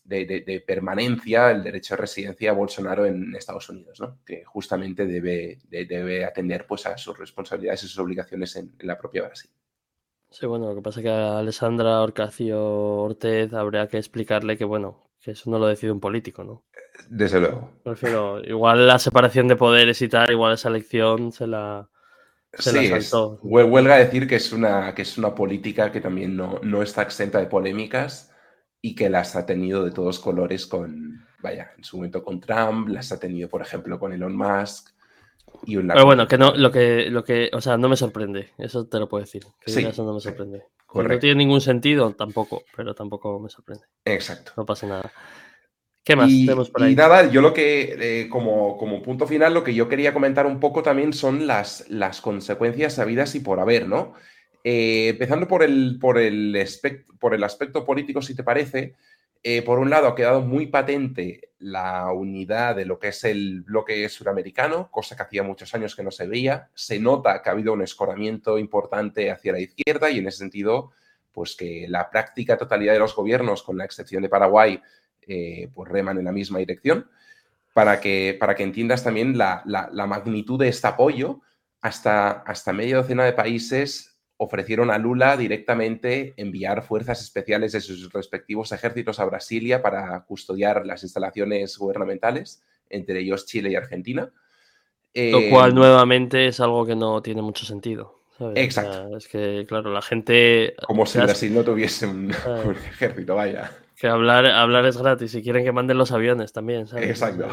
de, 0.06 0.64
permanencia, 0.66 1.50
el 1.50 1.62
derecho 1.62 1.94
a 1.94 1.98
residencia 1.98 2.50
a 2.50 2.54
Bolsonaro 2.54 3.06
en 3.06 3.34
Estados 3.34 3.68
Unidos, 3.68 4.00
¿no? 4.00 4.18
que 4.24 4.44
justamente 4.44 5.06
debe, 5.06 5.58
debe 5.68 6.24
atender 6.24 6.66
pues, 6.66 6.86
a 6.86 6.96
sus 6.96 7.18
responsabilidades 7.18 7.84
y 7.84 7.88
sus 7.88 7.98
obligaciones 7.98 8.56
en, 8.56 8.72
la 8.80 8.98
propia 8.98 9.22
Brasil. 9.22 9.50
Sí, 10.30 10.46
bueno, 10.46 10.68
lo 10.68 10.74
que 10.74 10.82
pasa 10.82 11.00
es 11.00 11.04
que 11.04 11.10
a 11.10 11.38
Alessandra 11.38 12.02
Orcacio 12.02 12.62
Ortez 12.62 13.52
habría 13.52 13.88
que 13.88 13.98
explicarle 13.98 14.56
que, 14.56 14.64
bueno, 14.64 15.08
que 15.20 15.32
eso 15.32 15.50
no 15.50 15.58
lo 15.58 15.66
decide 15.66 15.92
un 15.92 16.00
político, 16.00 16.44
¿no? 16.44 16.64
Desde 17.08 17.40
luego. 17.40 17.70
Prefiero, 17.82 18.42
igual 18.44 18.86
la 18.86 18.98
separación 18.98 19.48
de 19.48 19.56
poderes 19.56 20.02
y 20.02 20.08
tal, 20.08 20.30
igual 20.30 20.54
esa 20.54 20.68
elección 20.68 21.32
se 21.32 21.46
la, 21.46 21.88
sí, 22.58 22.90
huelga 23.42 23.96
decir 23.96 24.26
que 24.26 24.36
es, 24.36 24.52
una, 24.52 24.94
que 24.94 25.02
es 25.02 25.18
una 25.18 25.34
política 25.34 25.90
que 25.92 26.00
también 26.00 26.36
no, 26.36 26.60
no 26.62 26.82
está 26.82 27.02
exenta 27.02 27.38
de 27.38 27.46
polémicas 27.46 28.32
y 28.80 28.94
que 28.94 29.10
las 29.10 29.36
ha 29.36 29.46
tenido 29.46 29.84
de 29.84 29.90
todos 29.90 30.18
colores 30.18 30.66
con, 30.66 31.26
vaya, 31.40 31.72
en 31.76 31.84
su 31.84 31.96
momento 31.96 32.22
con 32.22 32.40
Trump, 32.40 32.88
las 32.88 33.12
ha 33.12 33.18
tenido, 33.18 33.48
por 33.48 33.62
ejemplo, 33.62 33.98
con 33.98 34.12
Elon 34.12 34.36
Musk. 34.36 34.90
Y 35.64 35.76
Pero 35.76 36.04
bueno, 36.04 36.26
que 36.26 36.38
no, 36.38 36.54
lo 36.54 36.70
que, 36.70 37.08
lo 37.10 37.24
que, 37.24 37.50
o 37.52 37.60
sea, 37.60 37.76
no 37.76 37.88
me 37.88 37.96
sorprende, 37.96 38.50
eso 38.58 38.86
te 38.86 38.98
lo 38.98 39.08
puedo 39.08 39.24
decir. 39.24 39.44
Que 39.60 39.70
eso 39.70 40.04
no 40.04 40.14
me 40.14 40.20
sorprende. 40.20 40.64
No 40.94 41.18
tiene 41.18 41.36
ningún 41.36 41.60
sentido, 41.60 42.12
tampoco, 42.12 42.62
pero 42.76 42.94
tampoco 42.94 43.38
me 43.40 43.50
sorprende. 43.50 43.84
Exacto. 44.04 44.52
No 44.56 44.64
pasa 44.64 44.86
nada. 44.86 45.12
¿Qué 46.06 46.14
más 46.14 46.30
y, 46.30 46.46
tenemos 46.46 46.70
por 46.70 46.84
ahí? 46.84 46.92
Y 46.92 46.94
nada, 46.94 47.28
yo 47.28 47.42
lo 47.42 47.52
que, 47.52 47.96
eh, 47.98 48.28
como, 48.28 48.78
como, 48.78 49.02
punto 49.02 49.26
final, 49.26 49.52
lo 49.52 49.64
que 49.64 49.74
yo 49.74 49.88
quería 49.88 50.14
comentar 50.14 50.46
un 50.46 50.60
poco 50.60 50.80
también 50.80 51.12
son 51.12 51.48
las, 51.48 51.84
las 51.90 52.20
consecuencias 52.20 52.94
sabidas 52.94 53.34
y 53.34 53.40
por 53.40 53.58
haber, 53.58 53.88
¿no? 53.88 54.14
Eh, 54.62 55.08
empezando 55.08 55.48
por 55.48 55.64
el, 55.64 55.98
por, 56.00 56.18
el 56.18 56.64
por 57.18 57.34
el 57.34 57.42
aspecto 57.42 57.84
político, 57.84 58.22
si 58.22 58.36
te 58.36 58.44
parece, 58.44 58.94
eh, 59.42 59.62
por 59.62 59.80
un 59.80 59.90
lado, 59.90 60.06
ha 60.06 60.14
quedado 60.14 60.42
muy 60.42 60.66
patente 60.66 61.50
la 61.58 62.12
unidad 62.12 62.76
de 62.76 62.84
lo 62.84 63.00
que 63.00 63.08
es 63.08 63.24
el 63.24 63.62
bloque 63.62 64.08
suramericano, 64.08 64.88
cosa 64.92 65.16
que 65.16 65.24
hacía 65.24 65.42
muchos 65.42 65.74
años 65.74 65.96
que 65.96 66.04
no 66.04 66.12
se 66.12 66.28
veía. 66.28 66.70
Se 66.74 67.00
nota 67.00 67.42
que 67.42 67.48
ha 67.48 67.52
habido 67.52 67.72
un 67.72 67.82
escoramiento 67.82 68.58
importante 68.58 69.32
hacia 69.32 69.52
la 69.52 69.60
izquierda 69.60 70.08
y 70.08 70.18
en 70.18 70.28
ese 70.28 70.38
sentido, 70.38 70.92
pues 71.32 71.56
que 71.56 71.86
la 71.88 72.10
práctica 72.10 72.56
totalidad 72.56 72.92
de 72.92 73.00
los 73.00 73.16
gobiernos, 73.16 73.64
con 73.64 73.76
la 73.76 73.84
excepción 73.84 74.22
de 74.22 74.28
Paraguay, 74.28 74.80
eh, 75.26 75.68
pues 75.74 75.90
reman 75.90 76.18
en 76.18 76.24
la 76.24 76.32
misma 76.32 76.58
dirección. 76.58 77.08
Para 77.74 78.00
que, 78.00 78.36
para 78.40 78.54
que 78.54 78.62
entiendas 78.62 79.04
también 79.04 79.36
la, 79.36 79.62
magnitud 79.92 80.58
de 80.58 80.68
este 80.68 80.86
apoyo, 80.86 81.42
hasta, 81.82 82.30
hasta 82.30 82.72
media 82.72 82.96
docena 82.96 83.24
de 83.24 83.34
países 83.34 84.16
ofrecieron 84.38 84.90
a 84.90 84.98
Lula 84.98 85.36
directamente 85.36 86.34
enviar 86.36 86.82
fuerzas 86.82 87.22
especiales 87.22 87.72
de 87.72 87.80
sus 87.80 88.12
respectivos 88.12 88.72
ejércitos 88.72 89.18
a 89.18 89.24
Brasilia 89.24 89.82
para 89.82 90.18
custodiar 90.24 90.86
las 90.86 91.02
instalaciones 91.02 91.76
gubernamentales, 91.76 92.62
entre 92.88 93.20
ellos 93.20 93.46
Chile 93.46 93.70
y 93.70 93.76
Argentina. 93.76 94.30
Lo 95.14 95.48
cual 95.48 95.70
eh, 95.70 95.74
nuevamente 95.74 96.46
es 96.46 96.60
algo 96.60 96.84
que 96.84 96.94
no 96.94 97.22
tiene 97.22 97.40
mucho 97.40 97.64
sentido. 97.64 98.20
Exacto. 98.54 99.16
es 99.16 99.28
que, 99.28 99.64
claro, 99.66 99.90
la 99.90 100.02
gente... 100.02 100.74
Como 100.86 101.06
si 101.06 101.18
Brasil 101.18 101.54
no 101.54 101.64
tuviese 101.64 102.06
un, 102.06 102.30
ejército, 102.90 103.34
vaya. 103.34 103.72
Que 103.96 104.08
hablar, 104.08 104.46
hablar 104.46 104.84
es 104.84 104.98
gratis 104.98 105.34
y 105.34 105.42
quieren 105.42 105.64
que 105.64 105.72
manden 105.72 105.96
los 105.96 106.12
aviones 106.12 106.52
también, 106.52 106.86
¿sabes? 106.86 107.08
Exacto. 107.08 107.48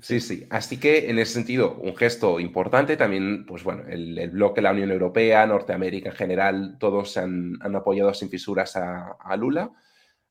Sí, 0.00 0.20
sí. 0.20 0.46
Así 0.50 0.78
que 0.78 1.10
en 1.10 1.18
ese 1.18 1.34
sentido, 1.34 1.74
un 1.74 1.96
gesto 1.96 2.40
importante. 2.40 2.96
También, 2.96 3.44
pues 3.44 3.62
bueno, 3.64 3.82
el, 3.88 4.30
bloque, 4.30 4.62
la 4.62 4.70
Unión 4.70 4.90
Europea, 4.90 5.46
Norteamérica 5.46 6.10
en 6.10 6.16
general, 6.16 6.76
todos 6.78 7.16
han, 7.16 7.58
apoyado 7.74 8.14
sin 8.14 8.30
fisuras 8.30 8.76
a, 8.76 9.36
Lula. 9.36 9.70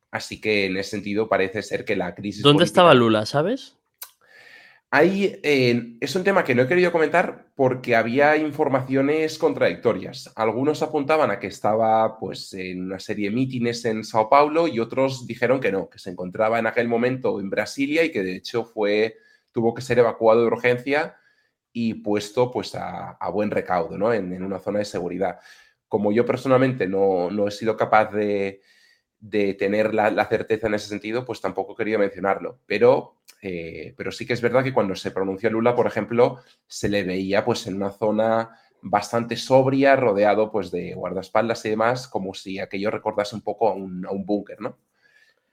Así 0.10 0.42
que 0.42 0.66
en 0.66 0.78
ese 0.78 0.92
sentido 0.92 1.30
parece 1.30 1.62
ser 1.62 1.86
que 1.86 1.96
la 1.96 2.16
crisis. 2.16 2.42
¿Dónde 2.42 2.64
estaba 2.64 2.94
Lula, 2.94 3.26
sabes? 3.26 3.78
Ahí 4.94 5.40
eh, 5.44 5.96
es 6.02 6.16
un 6.18 6.26
tema 6.26 6.44
que 6.44 6.54
no 6.54 6.64
he 6.64 6.68
querido 6.68 6.92
comentar 6.92 7.48
porque 7.56 7.96
había 7.96 8.36
informaciones 8.36 9.38
contradictorias. 9.38 10.34
Algunos 10.36 10.82
apuntaban 10.82 11.32
a 11.32 11.40
que 11.40 11.48
estaba 11.48 12.20
pues, 12.20 12.54
en 12.54 12.84
una 12.84 13.00
serie 13.00 13.30
de 13.30 13.36
mítines 13.36 13.86
en 13.86 14.04
Sao 14.04 14.30
Paulo 14.30 14.68
y 14.68 14.82
otros 14.82 15.26
dijeron 15.26 15.62
que 15.62 15.72
no, 15.72 15.90
que 15.90 15.98
se 15.98 16.10
encontraba 16.10 16.60
en 16.60 16.68
aquel 16.68 16.90
momento 16.90 17.40
en 17.40 17.50
Brasilia 17.50 18.04
y 18.04 18.12
que 18.12 18.22
de 18.22 18.36
hecho 18.36 18.66
fue 18.66 19.16
tuvo 19.52 19.74
que 19.74 19.82
ser 19.82 20.00
evacuado 20.00 20.42
de 20.42 20.48
urgencia 20.48 21.16
y 21.74 21.96
puesto 21.96 22.52
pues 22.52 22.76
a, 22.76 23.18
buen 23.32 23.52
recaudo, 23.52 23.98
¿no? 23.98 24.14
En, 24.14 24.44
una 24.44 24.60
zona 24.60 24.80
de 24.80 24.86
seguridad. 24.86 25.40
Como 25.88 26.12
yo 26.12 26.26
personalmente 26.26 26.88
no, 26.88 27.48
he 27.48 27.52
sido 27.52 27.78
capaz 27.78 28.12
de, 28.12 28.62
tener 29.58 29.94
la, 29.94 30.26
certeza 30.26 30.68
en 30.68 30.74
ese 30.74 30.88
sentido, 30.88 31.26
pues 31.26 31.40
tampoco 31.40 31.76
quería 31.76 31.98
mencionarlo. 31.98 32.60
Pero, 32.66 33.21
eh, 33.42 33.94
pero 33.98 34.12
sí 34.12 34.26
que 34.26 34.34
es 34.34 34.42
verdad 34.42 34.64
que 34.64 34.74
cuando 34.74 34.96
se 34.96 35.12
pronunció 35.12 35.50
Lula, 35.50 35.76
por 35.76 35.88
ejemplo, 35.88 36.40
se 36.68 36.90
le 36.90 37.04
veía 37.04 37.44
pues 37.44 37.66
en 37.68 37.76
una 37.76 37.92
zona 37.92 38.52
bastante 38.82 39.36
sobria, 39.36 39.96
rodeado 39.96 40.52
pues 40.52 40.72
de 40.72 40.94
guardaespaldas 40.94 41.66
y 41.66 41.70
demás, 41.70 42.08
como 42.08 42.34
si 42.34 42.60
aquello 42.60 42.92
recordase 42.92 43.36
un 43.36 43.42
poco 43.42 43.70
a 43.70 43.74
un, 43.74 44.26
búnker, 44.26 44.62
¿no? 44.62 44.78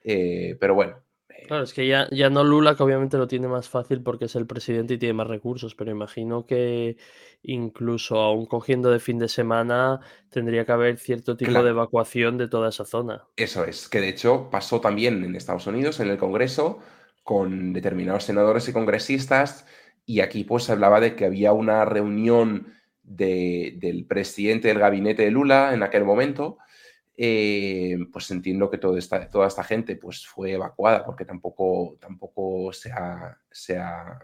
Eh, 0.02 0.56
pero 0.60 0.74
bueno, 0.74 1.02
Claro, 1.46 1.62
es 1.62 1.72
que 1.72 1.86
ya, 1.86 2.08
ya 2.10 2.30
no 2.30 2.42
Lula, 2.42 2.74
que 2.74 2.82
obviamente 2.82 3.16
lo 3.16 3.28
tiene 3.28 3.48
más 3.48 3.68
fácil 3.68 4.02
porque 4.02 4.26
es 4.26 4.34
el 4.34 4.46
presidente 4.46 4.94
y 4.94 4.98
tiene 4.98 5.14
más 5.14 5.28
recursos, 5.28 5.74
pero 5.74 5.90
imagino 5.90 6.46
que 6.46 6.96
incluso 7.42 8.18
aún 8.18 8.46
cogiendo 8.46 8.90
de 8.90 8.98
fin 8.98 9.18
de 9.18 9.28
semana 9.28 10.00
tendría 10.30 10.64
que 10.64 10.72
haber 10.72 10.98
cierto 10.98 11.36
tipo 11.36 11.62
de 11.62 11.70
evacuación 11.70 12.38
de 12.38 12.48
toda 12.48 12.70
esa 12.70 12.84
zona. 12.84 13.24
Eso 13.36 13.64
es, 13.64 13.88
que 13.88 14.00
de 14.00 14.08
hecho 14.08 14.48
pasó 14.50 14.80
también 14.80 15.24
en 15.24 15.36
Estados 15.36 15.66
Unidos, 15.66 16.00
en 16.00 16.08
el 16.08 16.18
Congreso, 16.18 16.80
con 17.28 17.74
determinados 17.74 18.24
senadores 18.24 18.66
y 18.70 18.72
congresistas, 18.72 19.66
y 20.06 20.20
aquí 20.20 20.44
pues 20.44 20.64
se 20.64 20.72
hablaba 20.72 20.98
de 20.98 21.14
que 21.14 21.26
había 21.26 21.52
una 21.52 21.84
reunión 21.84 22.72
del 23.02 24.06
presidente 24.08 24.68
del 24.68 24.78
gabinete 24.78 25.24
de 25.24 25.30
Lula 25.30 25.74
en 25.74 25.82
aquel 25.82 26.06
momento, 26.06 26.56
eh, 27.18 27.98
pues 28.10 28.30
entiendo 28.30 28.70
que 28.70 28.78
toda 28.78 28.98
esta, 28.98 29.28
toda 29.28 29.46
esta 29.46 29.62
gente 29.62 29.96
pues, 29.96 30.26
fue 30.26 30.52
evacuada 30.52 31.04
porque 31.04 31.26
tampoco, 31.26 31.98
tampoco 32.00 32.72
se, 32.72 32.92
ha, 32.92 33.36
se, 33.50 33.76
ha, 33.76 34.18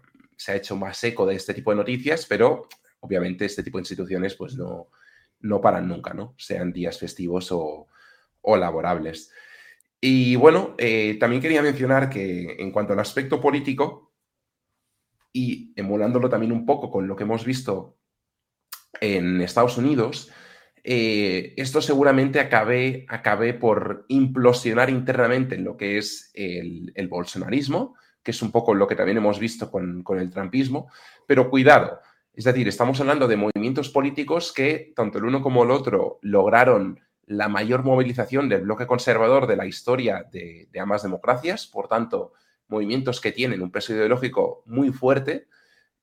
hecho 0.55 0.75
más 0.75 1.05
eco 1.05 1.27
de 1.27 1.35
este 1.35 1.53
tipo 1.53 1.73
de 1.73 1.77
noticias, 1.77 2.25
pero 2.25 2.69
obviamente 3.01 3.45
este 3.45 3.63
tipo 3.63 3.77
de 3.77 3.83
instituciones 3.83 4.35
pues, 4.35 4.57
no, 4.57 4.89
no 5.41 5.61
paran 5.61 5.89
nunca, 5.89 6.15
¿no? 6.15 6.35
sean 6.39 6.73
días 6.73 6.99
festivos 6.99 7.53
o, 7.53 7.87
laborables. 8.57 9.31
Y 10.07 10.37
bueno, 10.37 10.75
eh, 10.77 11.17
también 11.19 11.41
quería 11.41 11.63
mencionar 11.63 12.11
que 12.11 12.57
en 12.59 12.71
cuanto 12.73 12.93
al 12.93 13.01
aspecto 13.01 13.41
político, 13.41 14.13
y 15.33 15.73
emulándolo 15.77 16.29
también 16.29 16.53
un 16.53 16.67
poco 16.67 16.91
con 16.91 17.09
lo 17.09 17.17
que 17.17 17.23
hemos 17.23 17.43
visto 17.47 17.97
en 19.01 19.41
Estados 19.41 19.79
Unidos, 19.79 20.31
eh, 20.83 21.55
esto 21.57 21.81
seguramente 21.81 22.39
acabe, 22.39 23.55
por 23.55 24.05
implosionar 24.09 24.91
internamente 24.91 25.55
en 25.55 25.65
lo 25.65 25.75
que 25.75 25.97
es 25.97 26.31
el, 26.35 27.09
bolsonarismo, 27.09 27.97
que 28.23 28.33
es 28.33 28.43
un 28.43 28.53
poco 28.53 28.75
lo 28.75 28.87
que 28.87 28.97
también 28.97 29.17
hemos 29.17 29.39
visto 29.39 29.71
con, 29.71 30.05
el 30.19 30.31
trumpismo, 30.31 30.91
pero 31.27 31.49
cuidado, 31.49 31.99
es 32.35 32.45
decir, 32.45 32.69
estamos 32.69 33.01
hablando 33.01 33.27
de 33.27 33.39
movimientos 33.39 33.89
políticos 33.89 34.53
que 34.53 34.93
tanto 34.95 35.17
el 35.17 35.25
uno 35.25 35.41
como 35.41 35.65
el 35.65 35.71
otro 35.71 36.19
lograron 36.21 37.01
la 37.27 37.49
mayor 37.49 37.85
movilización 37.85 38.49
del 38.49 38.63
bloque 38.63 38.87
conservador 38.87 39.47
de 39.47 39.57
la 39.57 39.67
historia 39.67 40.27
de, 40.31 40.69
ambas 40.79 41.03
democracias, 41.03 41.67
por 41.67 41.89
tanto, 41.89 42.33
movimientos 42.69 43.21
que 43.21 43.33
tienen 43.33 43.63
un 43.63 43.71
peso 43.71 43.93
ideológico 43.95 44.63
muy 44.67 44.91
fuerte 44.91 45.49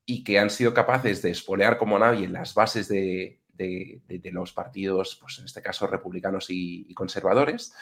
y 0.06 0.24
que 0.24 0.40
han 0.40 0.50
sido 0.50 0.74
capaces 0.74 1.22
de 1.22 1.32
espolear 1.32 1.78
como 1.78 2.00
nadie 2.00 2.28
las 2.28 2.54
bases 2.54 2.88
de, 2.88 3.40
de, 3.54 4.32
los 4.32 4.54
partidos, 4.54 5.18
pues 5.22 5.40
en 5.40 5.46
este 5.46 5.62
caso 5.62 5.88
republicanos 5.88 6.48
y, 6.50 6.92
conservadores. 6.94 7.74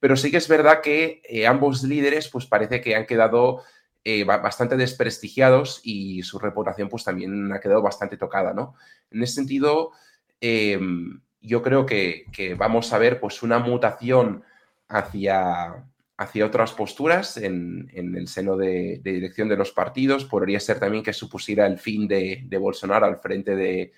Pero 0.00 0.16
sí 0.16 0.30
que 0.30 0.36
es 0.38 0.48
verdad 0.48 0.80
que 0.82 1.22
eh, 1.24 1.46
ambos 1.46 1.82
líderes, 1.82 2.28
pues 2.28 2.46
parece 2.46 2.80
que 2.80 2.96
han 2.96 3.06
quedado 3.06 3.62
eh, 4.04 4.24
bastante 4.24 4.76
desprestigiados 4.76 5.80
y 5.82 6.22
su 6.22 6.38
reputación, 6.38 6.88
pues 6.88 7.04
también 7.04 7.52
ha 7.52 7.60
quedado 7.60 7.82
bastante 7.82 8.16
tocada, 8.16 8.52
¿no? 8.54 8.74
En 9.10 9.22
ese 9.22 9.34
sentido, 9.34 9.92
em, 10.40 11.20
yo 11.46 11.62
creo 11.62 11.86
que, 11.86 12.26
vamos 12.58 12.92
a 12.92 12.98
ver, 12.98 13.20
pues, 13.20 13.42
una 13.42 13.60
mutación 13.60 14.42
hacia, 14.88 15.86
hacia 16.16 16.46
otras 16.46 16.72
posturas 16.72 17.36
en, 17.36 17.88
el 17.94 18.26
seno 18.26 18.56
de, 18.56 19.00
dirección 19.02 19.48
de 19.48 19.56
los 19.56 19.70
partidos. 19.70 20.24
Podría 20.24 20.58
ser 20.58 20.80
también 20.80 21.04
que 21.04 21.12
supusiera 21.12 21.66
el 21.66 21.78
fin 21.78 22.08
de, 22.08 22.48
Bolsonaro 22.60 23.06
al 23.06 23.18
frente 23.18 23.54
de, 23.54 23.92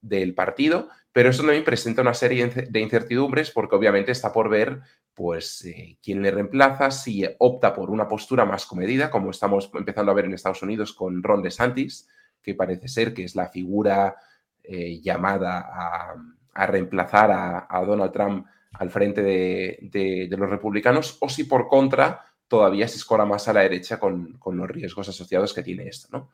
del 0.00 0.34
partido, 0.34 0.88
pero 1.12 1.30
eso 1.30 1.42
también 1.42 1.64
presenta 1.64 2.02
una 2.02 2.14
serie 2.14 2.46
de 2.46 2.80
incertidumbres 2.80 3.50
porque 3.50 3.74
obviamente 3.74 4.12
está 4.12 4.32
por 4.32 4.48
ver 4.48 4.80
pues 5.14 5.64
eh, 5.64 5.96
quién 6.02 6.22
le 6.22 6.30
reemplaza, 6.30 6.90
si 6.90 7.24
opta 7.38 7.72
por 7.72 7.90
una 7.90 8.08
postura 8.08 8.44
más 8.44 8.66
comedida, 8.66 9.10
como 9.10 9.30
estamos 9.30 9.70
empezando 9.74 10.10
a 10.10 10.14
ver 10.14 10.26
en 10.26 10.34
Estados 10.34 10.62
Unidos 10.62 10.92
con 10.92 11.22
Ron 11.22 11.42
DeSantis, 11.42 12.08
que 12.42 12.54
parece 12.54 12.88
ser 12.88 13.14
que 13.14 13.24
es 13.24 13.34
la 13.36 13.48
figura 13.48 14.16
eh, 14.62 15.00
llamada 15.00 15.58
a, 15.60 16.14
reemplazar 16.54 17.30
a, 17.68 17.84
Donald 17.84 18.12
Trump 18.12 18.46
al 18.72 18.90
frente 18.90 19.22
de, 19.22 20.28
los 20.36 20.50
republicanos, 20.50 21.16
o 21.20 21.28
si 21.28 21.44
por 21.44 21.68
contra 21.68 22.24
todavía 22.48 22.86
se 22.88 22.96
escora 22.96 23.24
más 23.24 23.48
a 23.48 23.52
la 23.52 23.60
derecha 23.60 23.98
con, 23.98 24.34
con 24.38 24.56
los 24.56 24.68
riesgos 24.68 25.08
asociados 25.08 25.52
que 25.54 25.62
tiene 25.62 25.88
esto, 25.88 26.08
¿no? 26.12 26.30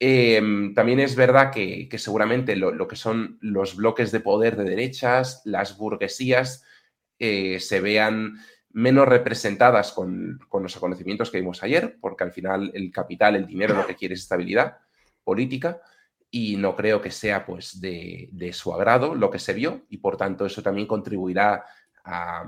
Em, 0.00 0.74
también 0.74 1.00
es 1.00 1.14
verdad 1.14 1.50
que, 1.52 1.88
seguramente 1.98 2.56
lo, 2.56 2.88
que 2.88 2.96
son 2.96 3.38
los 3.40 3.76
bloques 3.76 4.10
de 4.10 4.20
poder 4.20 4.56
de 4.56 4.64
derechas, 4.64 5.42
las 5.44 5.78
burguesías, 5.78 6.64
eh, 7.18 7.60
se 7.60 7.80
vean 7.80 8.38
menos 8.70 9.06
representadas 9.06 9.92
con, 9.92 10.40
los 10.52 10.76
acontecimientos 10.76 11.30
que 11.30 11.38
vimos 11.38 11.62
ayer, 11.62 11.96
porque 12.00 12.24
al 12.24 12.32
final 12.32 12.72
el 12.74 12.90
capital, 12.90 13.36
el 13.36 13.46
dinero 13.46 13.74
lo 13.74 13.86
que 13.86 13.94
quiere 13.94 14.14
es 14.14 14.20
estabilidad 14.20 14.78
política 15.22 15.80
y 16.36 16.56
no 16.56 16.74
creo 16.74 17.00
que 17.00 17.12
sea 17.12 17.46
pues 17.46 17.80
de, 17.80 18.50
su 18.52 18.74
agrado 18.74 19.14
lo 19.14 19.30
que 19.30 19.38
se 19.38 19.52
vio 19.52 19.82
y 19.88 19.98
por 19.98 20.16
tanto 20.16 20.44
eso 20.44 20.62
también 20.62 20.88
contribuirá 20.88 21.64
a, 22.04 22.42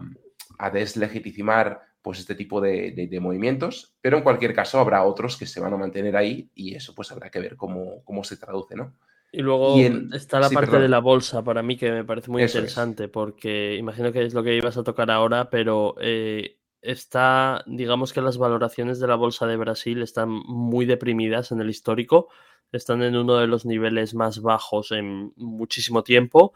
a 0.58 0.70
deslegitimar 0.70 1.80
pues 2.02 2.18
este 2.18 2.34
tipo 2.34 2.60
de, 2.60 3.18
movimientos, 3.22 3.94
pero 4.00 4.16
en 4.16 4.24
cualquier 4.24 4.54
caso 4.54 4.80
habrá 4.80 5.04
otros 5.04 5.36
que 5.36 5.46
se 5.46 5.60
van 5.60 5.72
a 5.72 5.76
mantener 5.76 6.16
ahí 6.16 6.50
y 6.52 6.74
eso 6.74 6.96
pues 6.96 7.12
habrá 7.12 7.30
que 7.30 7.38
ver 7.38 7.54
cómo, 7.54 8.02
cómo 8.02 8.24
se 8.24 8.36
traduce, 8.36 8.74
¿no? 8.74 8.92
Y 9.30 9.42
luego 9.42 9.76
está 10.12 10.40
la 10.40 10.50
parte 10.50 10.80
de 10.80 10.88
la 10.88 10.98
bolsa 10.98 11.44
para 11.44 11.62
mí 11.62 11.76
que 11.76 11.92
me 11.92 12.04
parece 12.04 12.28
muy 12.32 12.42
interesante 12.42 13.06
porque 13.06 13.76
imagino 13.76 14.10
que 14.10 14.24
es 14.24 14.34
lo 14.34 14.42
que 14.42 14.56
ibas 14.56 14.76
a 14.76 14.82
tocar 14.82 15.12
ahora, 15.12 15.48
pero 15.48 15.94
eh, 16.00 16.58
está, 16.80 17.62
digamos 17.66 18.12
que 18.12 18.20
las 18.20 18.36
valoraciones 18.36 18.98
de 18.98 19.06
la 19.06 19.14
bolsa 19.14 19.46
de 19.46 19.56
Brasil 19.56 20.02
están 20.02 20.28
muy 20.28 20.86
deprimidas 20.86 21.52
en 21.52 21.60
el 21.60 21.70
histórico, 21.70 22.28
están 22.72 23.02
en 23.02 23.16
uno 23.16 23.36
de 23.36 23.46
los 23.46 23.64
niveles 23.64 24.14
más 24.14 24.40
bajos 24.40 24.92
en 24.92 25.32
muchísimo 25.36 26.02
tiempo. 26.02 26.54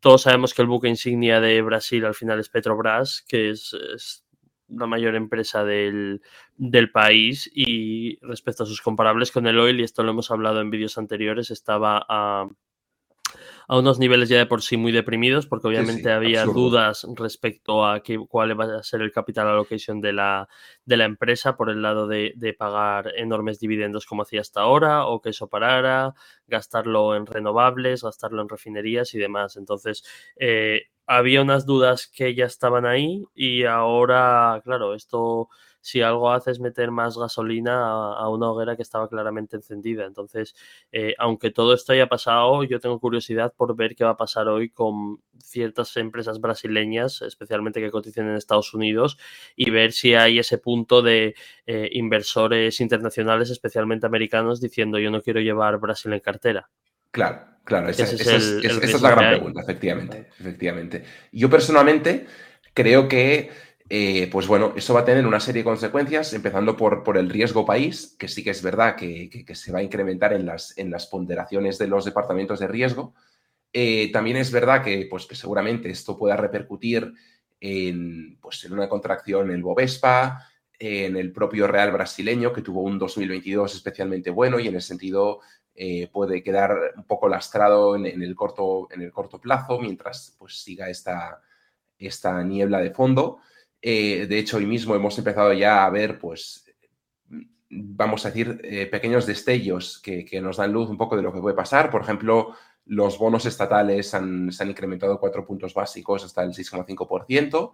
Todos 0.00 0.22
sabemos 0.22 0.54
que 0.54 0.62
el 0.62 0.68
buque 0.68 0.88
insignia 0.88 1.40
de 1.40 1.60
Brasil 1.62 2.04
al 2.04 2.14
final 2.14 2.40
es 2.40 2.48
Petrobras, 2.48 3.22
que 3.28 3.50
es 3.50 4.24
la 4.68 4.86
mayor 4.86 5.14
empresa 5.14 5.64
del, 5.64 6.22
del, 6.56 6.90
país 6.90 7.50
y 7.52 8.18
respecto 8.20 8.62
a 8.62 8.66
sus 8.66 8.80
comparables 8.80 9.32
con 9.32 9.46
el 9.46 9.58
oil, 9.58 9.80
y 9.80 9.82
esto 9.82 10.02
lo 10.02 10.12
hemos 10.12 10.30
hablado 10.30 10.60
en 10.60 10.70
vídeos 10.70 10.96
anteriores, 10.96 11.50
estaba 11.50 12.04
a 12.08 12.48
a 13.68 13.78
unos 13.78 13.98
niveles 13.98 14.28
ya 14.28 14.38
de 14.38 14.46
por 14.46 14.62
sí 14.62 14.76
muy 14.76 14.90
deprimidos, 14.90 15.46
porque 15.46 15.68
obviamente 15.68 16.10
había 16.10 16.44
dudas 16.44 17.06
respecto 17.14 17.86
a 17.86 18.02
qué, 18.02 18.18
cuál 18.28 18.58
va 18.58 18.64
a 18.78 18.82
ser 18.82 19.00
el 19.00 19.12
capital 19.12 19.46
allocation 19.46 20.00
de 20.00 20.12
la, 20.12 20.48
de 20.84 20.96
la 20.96 21.04
empresa 21.04 21.56
por 21.56 21.70
el 21.70 21.80
lado 21.80 22.08
de, 22.08 22.34
pagar 22.58 23.12
enormes 23.16 23.60
dividendos 23.60 24.06
como 24.06 24.22
hacía 24.22 24.40
hasta 24.40 24.62
ahora, 24.62 25.06
o 25.06 25.20
que 25.20 25.30
eso 25.30 25.48
parara, 25.48 26.14
gastarlo 26.46 27.14
en 27.14 27.26
renovables, 27.26 28.02
gastarlo 28.02 28.42
en 28.42 28.48
refinerías 28.48 29.14
y 29.14 29.18
demás. 29.18 29.56
Entonces, 29.56 30.04
eh, 30.36 30.88
había 31.06 31.42
unas 31.42 31.66
dudas 31.66 32.06
que 32.06 32.34
ya 32.34 32.46
estaban 32.46 32.86
ahí 32.86 33.24
y 33.34 33.64
ahora, 33.64 34.60
claro, 34.64 34.94
esto 34.94 35.48
si 35.80 36.02
algo 36.02 36.30
hace 36.30 36.50
es 36.50 36.60
meter 36.60 36.90
más 36.90 37.16
gasolina 37.16 38.12
a, 38.14 38.28
una 38.28 38.50
hoguera 38.50 38.76
que 38.76 38.82
estaba 38.82 39.08
claramente 39.08 39.56
encendida. 39.56 40.04
Entonces, 40.04 40.54
eh, 40.92 41.14
aunque 41.18 41.50
todo 41.50 41.74
esto 41.74 41.92
haya 41.92 42.06
pasado, 42.06 42.64
yo 42.64 42.80
tengo 42.80 42.98
curiosidad 43.00 43.52
por 43.56 43.74
ver 43.74 43.94
qué 43.94 44.04
va 44.04 44.10
a 44.10 44.16
pasar 44.16 44.48
hoy 44.48 44.70
con 44.70 45.20
ciertas 45.38 45.96
empresas 45.96 46.40
brasileñas, 46.40 47.22
especialmente 47.22 47.80
que 47.80 47.90
cotizan 47.90 48.28
en 48.28 48.36
Estados 48.36 48.74
Unidos, 48.74 49.18
y 49.56 49.70
ver 49.70 49.92
si 49.92 50.14
hay 50.14 50.38
ese 50.38 50.58
punto 50.58 51.02
de 51.02 51.34
eh, 51.66 51.88
inversores 51.92 52.80
internacionales, 52.80 53.50
especialmente 53.50 54.06
americanos, 54.06 54.60
diciendo 54.60 54.98
yo 54.98 55.10
no 55.10 55.22
quiero 55.22 55.40
llevar 55.40 55.78
Brasil 55.78 56.12
en 56.12 56.20
cartera. 56.20 56.68
Claro, 57.10 57.44
claro, 57.64 57.88
esa, 57.88 58.04
es, 58.04 59.02
la 59.02 59.10
gran 59.10 59.30
pregunta, 59.30 59.62
efectivamente, 59.62 60.28
efectivamente. 60.38 61.04
Yo 61.32 61.50
personalmente 61.50 62.26
creo 62.72 63.08
que 63.08 63.50
eh, 63.92 64.28
pues 64.30 64.46
bueno, 64.46 64.72
eso 64.76 64.94
va 64.94 65.00
a 65.00 65.04
tener 65.04 65.26
una 65.26 65.40
serie 65.40 65.62
de 65.62 65.64
consecuencias, 65.64 66.32
empezando 66.32 66.76
por, 66.76 67.02
por 67.02 67.18
el 67.18 67.28
riesgo 67.28 67.66
país, 67.66 68.14
que 68.16 68.28
sí 68.28 68.44
que 68.44 68.50
es 68.50 68.62
verdad 68.62 68.94
que, 68.94 69.44
se 69.52 69.72
va 69.72 69.80
a 69.80 69.82
incrementar 69.82 70.32
en 70.32 70.46
las, 70.46 70.78
en 70.78 70.92
las, 70.92 71.08
ponderaciones 71.08 71.76
de 71.76 71.88
los 71.88 72.04
departamentos 72.04 72.60
de 72.60 72.68
riesgo. 72.68 73.14
Eh, 73.72 74.12
también 74.12 74.36
es 74.36 74.52
verdad 74.52 74.84
que, 74.84 75.08
pues, 75.10 75.26
que 75.26 75.34
seguramente 75.34 75.90
esto 75.90 76.16
pueda 76.16 76.36
repercutir 76.36 77.12
en, 77.58 78.38
pues, 78.40 78.64
en 78.64 78.74
una 78.74 78.88
contracción 78.88 79.48
en 79.48 79.56
el 79.56 79.62
Bovespa, 79.64 80.46
en 80.78 81.16
el 81.16 81.32
propio 81.32 81.66
Real 81.66 81.90
brasileño, 81.90 82.52
que 82.52 82.62
tuvo 82.62 82.82
un 82.82 82.96
2022 82.96 83.74
especialmente 83.74 84.30
bueno 84.30 84.60
y 84.60 84.68
en 84.68 84.76
ese 84.76 84.86
sentido 84.86 85.40
eh, 85.74 86.08
puede 86.12 86.44
quedar 86.44 86.92
un 86.96 87.04
poco 87.04 87.28
lastrado 87.28 87.96
en, 87.96 88.06
el, 88.06 88.36
corto, 88.36 88.86
en 88.92 89.02
el 89.02 89.10
corto 89.10 89.40
plazo 89.40 89.80
mientras 89.80 90.36
pues, 90.38 90.62
siga 90.62 90.88
esta, 90.88 91.42
esta 91.98 92.40
niebla 92.44 92.78
de 92.78 92.92
fondo. 92.92 93.40
Eh, 93.82 94.26
de 94.26 94.38
hecho, 94.38 94.58
hoy 94.58 94.66
mismo 94.66 94.94
hemos 94.94 95.16
empezado 95.18 95.52
ya 95.52 95.84
a 95.84 95.90
ver, 95.90 96.18
pues, 96.18 96.64
vamos 97.70 98.24
a 98.24 98.28
decir, 98.28 98.60
eh, 98.64 98.86
pequeños 98.86 99.26
destellos 99.26 100.00
que, 100.00 100.40
nos 100.42 100.58
dan 100.58 100.72
luz 100.72 100.90
un 100.90 100.98
poco 100.98 101.16
de 101.16 101.22
lo 101.22 101.32
que 101.32 101.40
puede 101.40 101.56
pasar. 101.56 101.90
Por 101.90 102.02
ejemplo, 102.02 102.54
los 102.86 103.18
bonos 103.18 103.46
estatales 103.46 104.12
han, 104.14 104.52
se 104.52 104.62
han 104.62 104.70
incrementado 104.70 105.18
cuatro 105.18 105.46
puntos 105.46 105.74
básicos 105.74 106.24
hasta 106.24 106.42
el 106.42 106.50
6,5% 106.50 107.72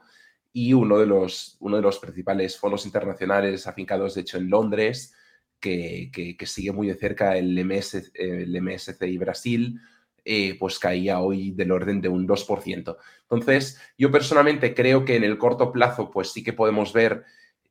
y 0.52 0.72
uno 0.72 0.98
de, 0.98 1.06
los, 1.06 1.56
uno 1.60 1.76
de 1.76 1.82
los 1.82 1.98
principales 1.98 2.58
fondos 2.58 2.86
internacionales 2.86 3.66
afincados, 3.66 4.14
de 4.14 4.22
hecho, 4.22 4.38
en 4.38 4.48
Londres, 4.48 5.14
que, 5.60 6.36
sigue 6.46 6.72
muy 6.72 6.86
de 6.88 6.94
cerca 6.94 7.36
el, 7.36 7.62
MS, 7.64 8.12
el 8.14 8.62
MSCI 8.62 9.18
Brasil, 9.18 9.80
eh, 10.28 10.56
pues 10.59 10.80
caía 10.80 11.21
hoy 11.21 11.52
del 11.52 11.71
orden 11.71 12.00
de 12.00 12.09
un 12.09 12.26
2%. 12.26 12.97
Entonces, 13.30 13.80
yo 13.97 14.11
personalmente 14.11 14.75
creo 14.75 15.04
que 15.04 15.14
en 15.14 15.23
el 15.23 15.38
corto 15.38 15.71
plazo, 15.71 16.11
pues 16.11 16.33
sí 16.33 16.42
que 16.42 16.52
podemos 16.52 16.92
ver 16.92 17.23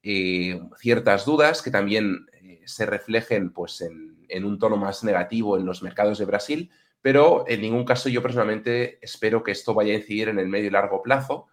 eh, 0.01 0.61
ciertas 0.79 1.25
dudas 1.25 1.61
que 1.61 1.69
también 1.69 2.27
eh, 2.31 2.61
se 2.63 2.85
reflejen 2.85 3.51
pues, 3.51 3.81
en, 3.81 4.45
un 4.45 4.57
tono 4.57 4.77
más 4.77 5.03
negativo 5.03 5.57
en 5.57 5.65
los 5.65 5.83
mercados 5.83 6.17
de 6.17 6.23
Brasil, 6.23 6.71
pero 7.01 7.43
en 7.45 7.59
ningún 7.59 7.83
caso 7.83 8.07
yo 8.07 8.21
personalmente 8.21 8.99
espero 9.01 9.43
que 9.43 9.51
esto 9.51 9.73
vaya 9.73 9.91
a 9.91 9.97
incidir 9.97 10.29
en 10.29 10.39
el 10.39 10.47
medio 10.47 10.67
y 10.67 10.71
largo 10.71 11.01
plazo. 11.01 11.47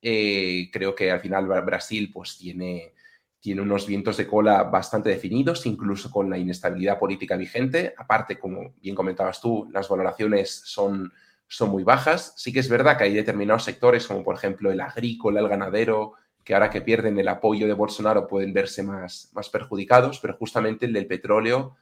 creo 0.00 0.96
que 0.96 1.12
al 1.12 1.20
final 1.20 1.46
Brasil 1.46 2.10
pues 2.12 2.36
tiene 2.38 2.92
tiene 3.40 3.62
unos 3.62 3.86
vientos 3.86 4.18
de 4.18 4.26
cola 4.26 4.64
bastante 4.64 5.08
definidos, 5.08 5.64
incluso 5.64 6.10
con 6.10 6.28
la 6.28 6.36
inestabilidad 6.36 6.98
política 6.98 7.36
vigente. 7.36 7.94
Aparte, 7.96 8.38
como 8.38 8.74
bien 8.82 8.94
comentabas 8.94 9.40
tú, 9.40 9.68
las 9.72 9.88
valoraciones 9.88 10.62
son, 10.66 11.10
son 11.48 11.70
muy 11.70 11.82
bajas. 11.82 12.34
Sí 12.36 12.52
que 12.52 12.60
es 12.60 12.68
verdad 12.68 12.98
que 12.98 13.04
hay 13.04 13.14
determinados 13.14 13.64
sectores, 13.64 14.06
como 14.06 14.22
por 14.22 14.36
ejemplo 14.36 14.70
el 14.70 14.80
agrícola, 14.80 15.40
el 15.40 15.48
ganadero, 15.48 16.12
que 16.44 16.52
ahora 16.52 16.68
que 16.68 16.82
pierden 16.82 17.18
el 17.18 17.28
apoyo 17.28 17.66
de 17.66 17.72
Bolsonaro 17.72 18.26
pueden 18.26 18.52
verse 18.52 18.82
más, 18.82 19.30
más 19.34 19.48
perjudicados, 19.48 20.18
pero 20.20 20.34
justamente 20.34 20.84
el 20.84 20.92
del 20.92 21.06
petróleo 21.06 21.76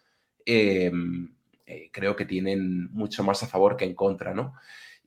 eh, 0.46 0.92
eh, 1.66 1.90
creo 1.92 2.14
que 2.14 2.24
tienen 2.24 2.90
mucho 2.92 3.24
más 3.24 3.42
a 3.42 3.46
favor 3.46 3.76
que 3.76 3.84
en 3.84 3.94
contra, 3.94 4.32
¿no? 4.32 4.54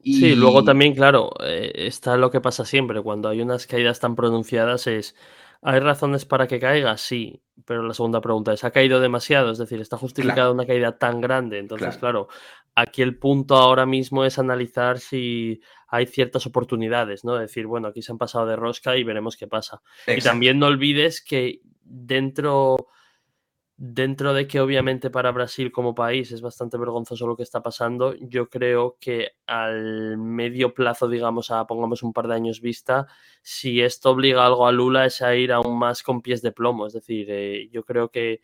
Y... 0.04 0.20
Sí, 0.20 0.36
luego 0.36 0.64
también, 0.64 0.96
claro, 0.96 1.32
eh, 1.44 1.72
está 1.76 2.18
lo 2.18 2.32
que 2.32 2.42
pasa 2.42 2.66
siempre, 2.66 3.02
cuando 3.02 3.30
hay 3.30 3.42
unas 3.42 3.68
caídas 3.68 4.00
tan 4.00 4.16
pronunciadas 4.16 4.88
es 4.88 5.16
¿Hay 5.64 5.80
razones 5.80 6.26
para 6.26 6.48
que 6.48 6.60
caiga? 6.60 6.98
Sí, 6.98 7.44
pero 7.66 7.84
la 7.84 7.94
segunda 7.94 8.20
pregunta 8.20 8.52
es, 8.54 8.64
¿ha 8.64 8.72
caído 8.72 9.00
demasiado? 9.00 9.52
Es 9.52 9.60
decir, 9.60 9.80
¿está 9.80 9.96
justificada 9.96 10.52
una 10.52 10.66
caída 10.66 10.98
tan 10.98 11.22
grande? 11.22 11.60
Entonces, 11.60 11.98
claro. 11.98 12.30
aquí 12.74 13.04
el 13.04 13.18
punto 13.18 13.56
ahora 13.56 13.86
mismo 13.86 14.26
es 14.26 14.40
analizar 14.40 15.00
si 15.00 15.62
hay 15.88 16.08
ciertas 16.08 16.48
oportunidades, 16.48 17.24
¿no? 17.24 17.36
Decir, 17.36 17.68
bueno, 17.68 17.90
aquí 17.90 18.02
se 18.02 18.12
han 18.12 18.18
pasado 18.18 18.48
de 18.48 18.56
rosca 18.56 18.98
y 18.98 19.04
veremos 19.04 19.38
qué 19.38 19.48
pasa. 19.48 19.82
Y 20.08 20.22
también 20.22 20.58
no 20.58 20.66
olvides 20.66 21.24
que 21.24 21.62
dentro 21.84 22.88
Dentro 23.84 24.36
de 24.36 24.46
que 24.48 24.60
obviamente 24.60 25.10
para 25.10 25.32
Brasil 25.32 25.72
como 25.72 25.96
país 25.96 26.32
es 26.32 26.40
bastante 26.40 26.78
vergonzoso 26.78 27.26
lo 27.26 27.36
que 27.36 27.42
está 27.42 27.64
pasando, 27.64 28.14
yo 28.14 28.48
creo 28.48 28.98
que 29.00 29.32
al 29.48 30.20
medio 30.20 30.76
plazo, 30.76 31.10
digamos, 31.10 31.50
a 31.50 31.66
pongamos 31.66 32.04
un 32.04 32.14
par 32.14 32.28
de 32.28 32.36
años 32.36 32.62
vista, 32.62 33.08
si 33.42 33.82
esto 33.82 34.12
obliga 34.12 34.46
algo 34.46 34.68
a 34.68 34.72
Lula 34.72 35.08
es 35.08 35.24
a 35.24 35.36
ir 35.36 35.52
aún 35.52 35.80
más 35.80 36.04
con 36.04 36.22
pies 36.22 36.44
de 36.44 36.52
plomo. 36.52 36.86
Es 36.86 36.94
decir, 36.94 37.26
eh, 37.32 37.70
yo 37.72 37.84
creo 37.84 38.10
que 38.10 38.42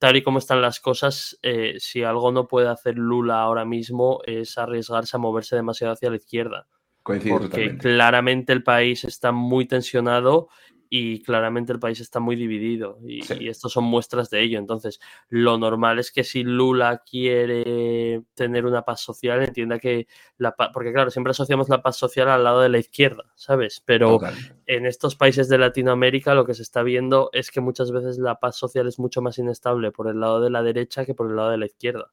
tal 0.00 0.16
y 0.16 0.22
como 0.24 0.40
están 0.40 0.60
las 0.60 0.80
cosas, 0.80 1.38
eh, 1.42 1.76
si 1.78 2.02
algo 2.02 2.32
no 2.32 2.48
puede 2.48 2.66
hacer 2.66 2.98
Lula 2.98 3.42
ahora 3.42 3.64
mismo 3.64 4.22
es 4.26 4.58
arriesgarse 4.58 5.16
a 5.16 5.20
moverse 5.20 5.54
demasiado 5.54 5.92
hacia 5.92 6.10
la 6.10 6.16
izquierda. 6.16 6.66
porque 7.04 7.78
claramente 7.78 8.52
el 8.52 8.64
país 8.64 9.04
está 9.04 9.30
muy 9.30 9.66
tensionado 9.66 10.48
y 10.92 11.22
claramente 11.22 11.72
el 11.72 11.78
país 11.78 12.00
está 12.00 12.18
muy 12.18 12.34
dividido 12.34 12.98
y, 13.06 13.20
estos 13.48 13.72
son 13.72 13.84
muestras 13.84 14.28
de 14.28 14.42
ello. 14.42 14.58
Entonces, 14.58 15.00
lo 15.28 15.56
normal 15.56 16.00
es 16.00 16.10
que 16.10 16.24
si 16.24 16.42
Lula 16.42 17.04
quiere 17.08 18.24
tener 18.34 18.66
una 18.66 18.82
paz 18.82 19.00
social, 19.00 19.40
entienda 19.42 19.78
que 19.78 20.08
la 20.36 20.56
paz, 20.56 20.70
porque 20.74 20.92
claro, 20.92 21.10
siempre 21.10 21.30
asociamos 21.30 21.68
la 21.68 21.80
paz 21.80 21.96
social 21.96 22.28
al 22.28 22.42
lado 22.42 22.60
de 22.60 22.68
la 22.68 22.78
izquierda, 22.78 23.24
¿sabes? 23.36 23.80
Pero 23.86 24.18
en 24.66 24.84
estos 24.84 25.14
países 25.14 25.48
de 25.48 25.58
Latinoamérica 25.58 26.34
lo 26.34 26.44
que 26.44 26.54
se 26.54 26.62
está 26.62 26.82
viendo 26.82 27.30
es 27.32 27.52
que 27.52 27.60
muchas 27.60 27.92
veces 27.92 28.18
la 28.18 28.40
paz 28.40 28.56
social 28.56 28.88
es 28.88 28.98
mucho 28.98 29.22
más 29.22 29.38
inestable 29.38 29.92
por 29.92 30.08
el 30.08 30.18
lado 30.18 30.40
de 30.40 30.50
la 30.50 30.64
derecha 30.64 31.06
que 31.06 31.14
por 31.14 31.30
el 31.30 31.36
lado 31.36 31.50
de 31.50 31.58
la 31.58 31.66
izquierda. 31.66 32.10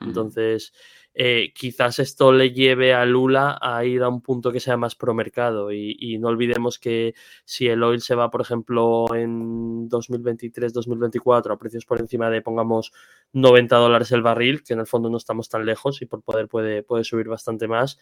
Entonces, 0.00 0.72
eh, 1.16 1.52
quizás 1.54 2.00
esto 2.00 2.32
le 2.32 2.50
lleve 2.50 2.92
a 2.92 3.04
Lula 3.04 3.56
a 3.62 3.84
ir 3.84 4.02
a 4.02 4.08
un 4.08 4.20
punto 4.20 4.50
que 4.50 4.58
sea 4.58 4.76
más 4.76 4.96
pro 4.96 5.14
mercado 5.14 5.70
y, 5.70 6.18
no 6.18 6.28
olvidemos 6.28 6.78
que 6.78 7.14
si 7.44 7.68
el 7.68 7.82
oil 7.84 8.00
se 8.00 8.16
va, 8.16 8.30
por 8.30 8.40
ejemplo, 8.40 9.06
en 9.14 9.88
2023-2024 9.88 11.52
a 11.52 11.56
precios 11.56 11.84
por 11.84 12.00
encima 12.00 12.30
de, 12.30 12.42
pongamos, 12.42 12.92
90 13.32 13.76
dólares 13.76 14.10
el 14.12 14.22
barril, 14.22 14.62
que 14.64 14.72
en 14.72 14.80
el 14.80 14.86
fondo 14.86 15.08
no 15.08 15.16
estamos 15.16 15.48
tan 15.48 15.64
lejos 15.64 16.02
y 16.02 16.06
por 16.06 16.22
poder 16.22 16.48
puede, 16.48 16.82
puede 16.82 17.04
subir 17.04 17.28
bastante 17.28 17.68
más, 17.68 17.98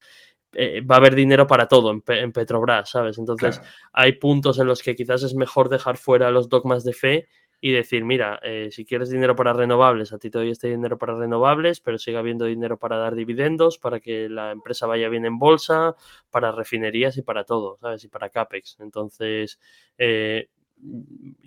eh, 0.55 0.81
va 0.81 0.97
a 0.97 0.99
haber 0.99 1.15
dinero 1.15 1.47
para 1.47 1.69
todo 1.69 1.91
en, 1.91 2.33
Petrobras, 2.33 2.91
¿sabes? 2.91 3.19
Entonces 3.19 3.61
hay 3.93 4.13
puntos 4.13 4.59
en 4.59 4.67
los 4.67 4.83
que 4.83 4.95
quizás 4.95 5.23
es 5.23 5.35
mejor 5.35 5.69
dejar 5.69 5.99
fuera 5.99 6.31
los 6.31 6.49
dogmas 6.49 6.85
de 6.85 6.93
fe 6.93 7.29
y 7.65 7.71
decir, 7.71 8.05
mira, 8.05 8.41
eh, 8.43 8.71
si 8.73 8.85
quieres 8.85 9.09
dinero 9.09 9.37
para 9.37 9.53
renovables, 9.53 10.13
a 10.13 10.19
ti 10.19 10.31
te 10.31 10.39
doy 10.39 10.51
este 10.51 10.67
dinero 10.67 10.99
para 10.99 11.15
renovables, 11.15 11.81
pero 11.81 11.97
sigue 11.97 12.19
habiendo 12.19 12.45
dinero 12.47 12.77
para 12.77 12.97
dar 12.97 13.15
dividendos, 13.15 13.79
para 13.79 14.01
que 14.01 14.29
la 14.29 14.51
empresa 14.51 14.89
vaya 14.89 15.09
bien 15.09 15.25
en 15.27 15.39
bolsa, 15.39 15.95
para 16.33 16.51
refinerías 16.51 17.17
y 17.19 17.23
para 17.23 17.45
todo, 17.45 17.79
¿sabes? 17.81 18.03
Y 18.03 18.09
para 18.09 18.31
CAPEX. 18.31 18.79
Entonces, 18.81 19.61
eh, 19.97 20.49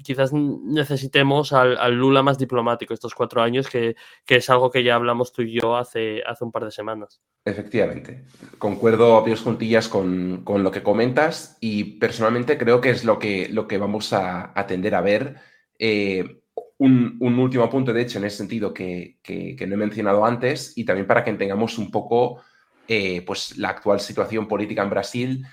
quizás 0.06 0.32
necesitemos 0.32 1.52
al, 1.52 1.94
Lula 1.94 2.24
más 2.24 2.38
diplomático 2.38 2.94
estos 2.94 3.14
cuatro 3.14 3.42
años, 3.42 3.68
que, 3.68 3.98
es 4.26 4.50
algo 4.50 4.72
que 4.72 4.86
ya 4.86 4.96
hablamos 4.96 5.34
tú 5.34 5.42
y 5.42 5.60
yo 5.60 5.76
hace, 5.76 6.24
hace 6.26 6.46
un 6.46 6.54
par 6.54 6.64
de 6.64 6.72
semanas. 6.72 7.22
Efectivamente, 7.44 8.24
concuerdo 8.58 9.18
a 9.18 9.26
pies 9.26 9.42
juntillas 9.42 9.90
con, 9.90 10.46
lo 10.46 10.72
que 10.72 10.82
comentas 10.82 11.58
y 11.60 12.00
personalmente 12.00 12.58
creo 12.58 12.80
que 12.80 12.92
es 12.92 13.04
lo 13.04 13.20
que, 13.20 13.50
lo 13.50 13.68
que 13.68 13.78
vamos 13.78 14.14
a, 14.14 14.58
a 14.58 14.66
tender 14.66 14.96
a 14.96 15.02
ver 15.02 15.55
eh, 15.80 16.42
un, 16.78 17.40
último 17.40 17.70
punto, 17.70 17.94
de 17.94 18.02
hecho, 18.02 18.20
en 18.20 18.26
ese 18.26 18.38
sentido 18.38 18.74
que, 18.74 19.18
no 19.68 19.74
he 19.74 19.78
mencionado 19.78 20.26
antes, 20.26 20.74
y 20.78 20.84
también 20.84 21.08
para 21.08 21.24
que 21.24 21.34
tengamos 21.34 21.78
un 21.78 21.92
poco 21.92 22.42
eh, 22.88 23.22
pues, 23.26 23.58
la 23.58 23.70
actual 23.70 24.00
situación 24.00 24.48
política 24.48 24.84
en 24.84 24.90
Brasil. 24.90 25.46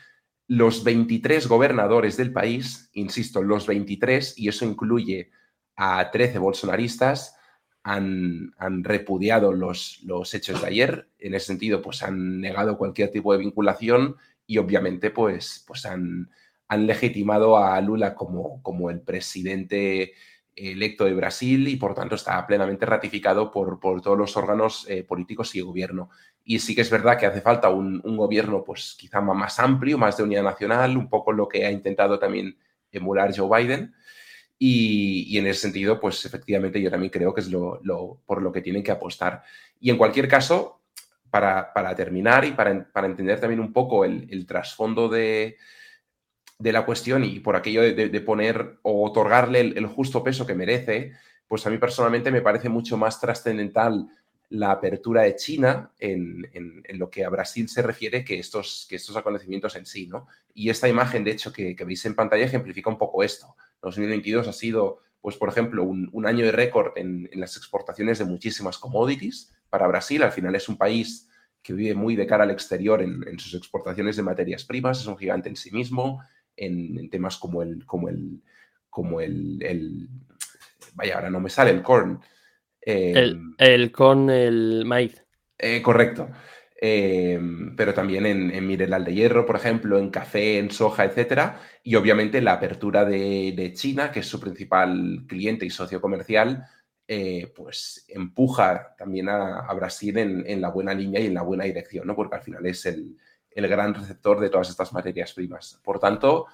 los 0.48 0.84
23 0.84 1.46
gobernadores 1.46 2.16
del 2.16 2.32
país, 2.32 2.90
insisto, 2.92 3.42
los 3.42 3.66
23, 3.66 4.38
y 4.38 4.48
eso 4.48 4.64
incluye 4.64 5.30
a 5.76 6.10
13 6.10 6.38
bolsonaristas, 6.38 7.36
han, 7.84 8.52
repudiado 8.82 9.52
los, 9.52 10.00
los, 10.04 10.34
hechos 10.34 10.60
de 10.60 10.66
ayer. 10.66 11.08
En 11.18 11.34
ese 11.34 11.46
sentido, 11.46 11.80
pues 11.80 12.02
han 12.02 12.40
negado 12.40 12.76
cualquier 12.76 13.10
tipo 13.10 13.32
de 13.32 13.38
vinculación 13.38 14.16
y 14.46 14.58
obviamente 14.58 15.10
pues, 15.10 15.64
pues 15.66 15.86
han, 15.86 16.30
han 16.72 16.86
legitimado 16.86 17.58
a 17.58 17.78
Lula 17.82 18.14
como, 18.14 18.62
como 18.62 18.88
el 18.88 19.02
presidente 19.02 20.14
electo 20.56 21.04
de 21.04 21.12
Brasil 21.12 21.68
y 21.68 21.76
por 21.76 21.94
tanto 21.94 22.14
está 22.14 22.46
plenamente 22.46 22.86
ratificado 22.86 23.50
por, 23.50 23.78
por 23.78 24.00
todos 24.00 24.16
los 24.16 24.38
órganos 24.38 24.86
eh, 24.88 25.02
políticos 25.02 25.54
y 25.54 25.60
gobierno. 25.60 26.08
Y 26.44 26.60
sí 26.60 26.74
que 26.74 26.80
es 26.80 26.90
verdad 26.90 27.18
que 27.18 27.26
hace 27.26 27.42
falta 27.42 27.68
un, 27.68 28.00
gobierno 28.16 28.64
pues 28.64 28.96
quizá 28.98 29.20
más 29.20 29.58
amplio, 29.58 29.98
más 29.98 30.16
de 30.16 30.22
unidad 30.22 30.44
nacional, 30.44 30.96
un 30.96 31.10
poco 31.10 31.32
lo 31.32 31.46
que 31.46 31.66
ha 31.66 31.70
intentado 31.70 32.18
también 32.18 32.56
emular 32.90 33.36
Joe 33.36 33.62
Biden. 33.62 33.94
Y, 34.58 35.36
en 35.36 35.46
ese 35.48 35.60
sentido, 35.60 36.00
pues 36.00 36.24
efectivamente 36.24 36.80
yo 36.80 36.90
también 36.90 37.10
creo 37.10 37.34
que 37.34 37.40
es 37.40 37.50
lo, 37.50 37.80
por 38.24 38.40
lo 38.40 38.52
que 38.52 38.62
tienen 38.62 38.82
que 38.82 38.92
apostar. 38.92 39.42
Y 39.78 39.90
en 39.90 39.98
cualquier 39.98 40.28
caso, 40.28 40.80
para, 41.30 41.72
terminar 41.96 42.44
y 42.44 42.52
para, 42.52 42.90
para, 42.92 43.08
entender 43.08 43.40
también 43.40 43.60
un 43.60 43.72
poco 43.72 44.04
el 44.04 44.46
trasfondo 44.46 45.08
de, 45.08 45.56
de 46.62 46.72
la 46.72 46.86
cuestión 46.86 47.24
y 47.24 47.40
por 47.40 47.56
aquello 47.56 47.82
de, 47.82 48.20
poner 48.20 48.78
o 48.82 49.04
otorgarle 49.04 49.60
el, 49.60 49.86
justo 49.86 50.22
peso 50.22 50.46
que 50.46 50.54
merece, 50.54 51.12
pues 51.48 51.66
a 51.66 51.70
mí 51.70 51.78
personalmente 51.78 52.30
me 52.30 52.40
parece 52.40 52.68
mucho 52.68 52.96
más 52.96 53.20
trascendental 53.20 54.06
la 54.48 54.70
apertura 54.70 55.22
de 55.22 55.34
China 55.34 55.90
en, 55.98 56.46
lo 56.90 57.10
que 57.10 57.24
a 57.24 57.30
Brasil 57.30 57.68
se 57.68 57.82
refiere 57.82 58.24
que 58.24 58.38
estos, 58.38 58.86
que 58.88 58.94
estos 58.94 59.16
acontecimientos 59.16 59.74
en 59.74 59.86
sí, 59.86 60.06
¿no? 60.06 60.28
Y 60.54 60.70
esta 60.70 60.88
imagen, 60.88 61.24
de 61.24 61.32
hecho, 61.32 61.52
que, 61.52 61.74
veis 61.84 62.04
en 62.06 62.14
pantalla 62.14 62.44
ejemplifica 62.44 62.88
un 62.88 62.98
poco 62.98 63.24
esto. 63.24 63.56
2022 63.80 64.46
ha 64.46 64.52
sido, 64.52 65.00
pues, 65.20 65.36
por 65.36 65.48
ejemplo, 65.48 65.82
un, 65.82 66.26
año 66.26 66.44
de 66.44 66.52
récord 66.52 66.92
en, 66.96 67.28
las 67.32 67.56
exportaciones 67.56 68.18
de 68.20 68.24
muchísimas 68.24 68.78
commodities 68.78 69.52
para 69.68 69.88
Brasil. 69.88 70.22
Al 70.22 70.32
final 70.32 70.54
es 70.54 70.68
un 70.68 70.76
país 70.76 71.28
que 71.60 71.72
vive 71.72 71.94
muy 71.94 72.14
de 72.14 72.26
cara 72.26 72.44
al 72.44 72.52
exterior 72.52 73.02
en, 73.02 73.26
en 73.26 73.40
sus 73.40 73.54
exportaciones 73.54 74.14
de 74.14 74.22
materias 74.22 74.64
primas, 74.64 75.00
es 75.00 75.06
un 75.06 75.18
gigante 75.18 75.48
en 75.48 75.56
sí 75.56 75.72
mismo, 75.72 76.20
en, 76.56 77.10
temas 77.10 77.38
como 77.38 77.62
el, 77.62 77.84
como 77.86 78.08
el, 78.08 78.42
como 78.88 79.20
el, 79.20 80.08
vaya, 80.94 81.16
ahora 81.16 81.30
no 81.30 81.40
me 81.40 81.50
sale 81.50 81.70
el 81.70 81.82
corn. 81.82 82.20
el, 82.80 83.30
em, 83.30 83.54
el 83.58 83.92
corn, 83.92 84.30
el 84.30 84.84
maíz. 84.84 85.24
Eh, 85.58 85.80
correcto. 85.82 86.28
Em, 86.84 87.76
pero 87.76 87.94
también 87.94 88.26
en, 88.26 88.50
en, 88.50 88.66
mineral 88.66 89.04
de 89.04 89.14
hierro, 89.14 89.46
por 89.46 89.54
ejemplo, 89.54 89.98
en 89.98 90.10
café, 90.10 90.58
en 90.58 90.70
soja, 90.72 91.04
etcétera. 91.04 91.60
Y 91.84 91.94
obviamente 91.94 92.40
la 92.40 92.54
apertura 92.54 93.04
de, 93.04 93.72
China, 93.74 94.10
que 94.10 94.20
es 94.20 94.26
su 94.26 94.40
principal 94.40 95.24
cliente 95.28 95.64
y 95.64 95.70
socio 95.70 96.00
comercial, 96.00 96.66
eh, 97.06 97.52
pues 97.54 98.04
empuja 98.08 98.96
también 98.98 99.28
a, 99.28 99.72
Brasil 99.74 100.18
en, 100.18 100.44
en, 100.44 100.60
la 100.60 100.70
buena 100.70 100.92
línea 100.92 101.20
y 101.20 101.26
en 101.26 101.34
la 101.34 101.42
buena 101.42 101.64
dirección, 101.64 102.06
¿no? 102.06 102.16
Porque 102.16 102.36
al 102.36 102.42
final 102.42 102.66
es 102.66 102.84
el, 102.86 103.16
el 103.54 103.68
gran 103.68 103.94
receptor 103.94 104.40
de 104.40 104.50
todas 104.50 104.70
estas 104.70 104.92
materias 104.92 105.32
primas. 105.32 105.80
Por 105.82 105.98
tanto, 105.98 106.46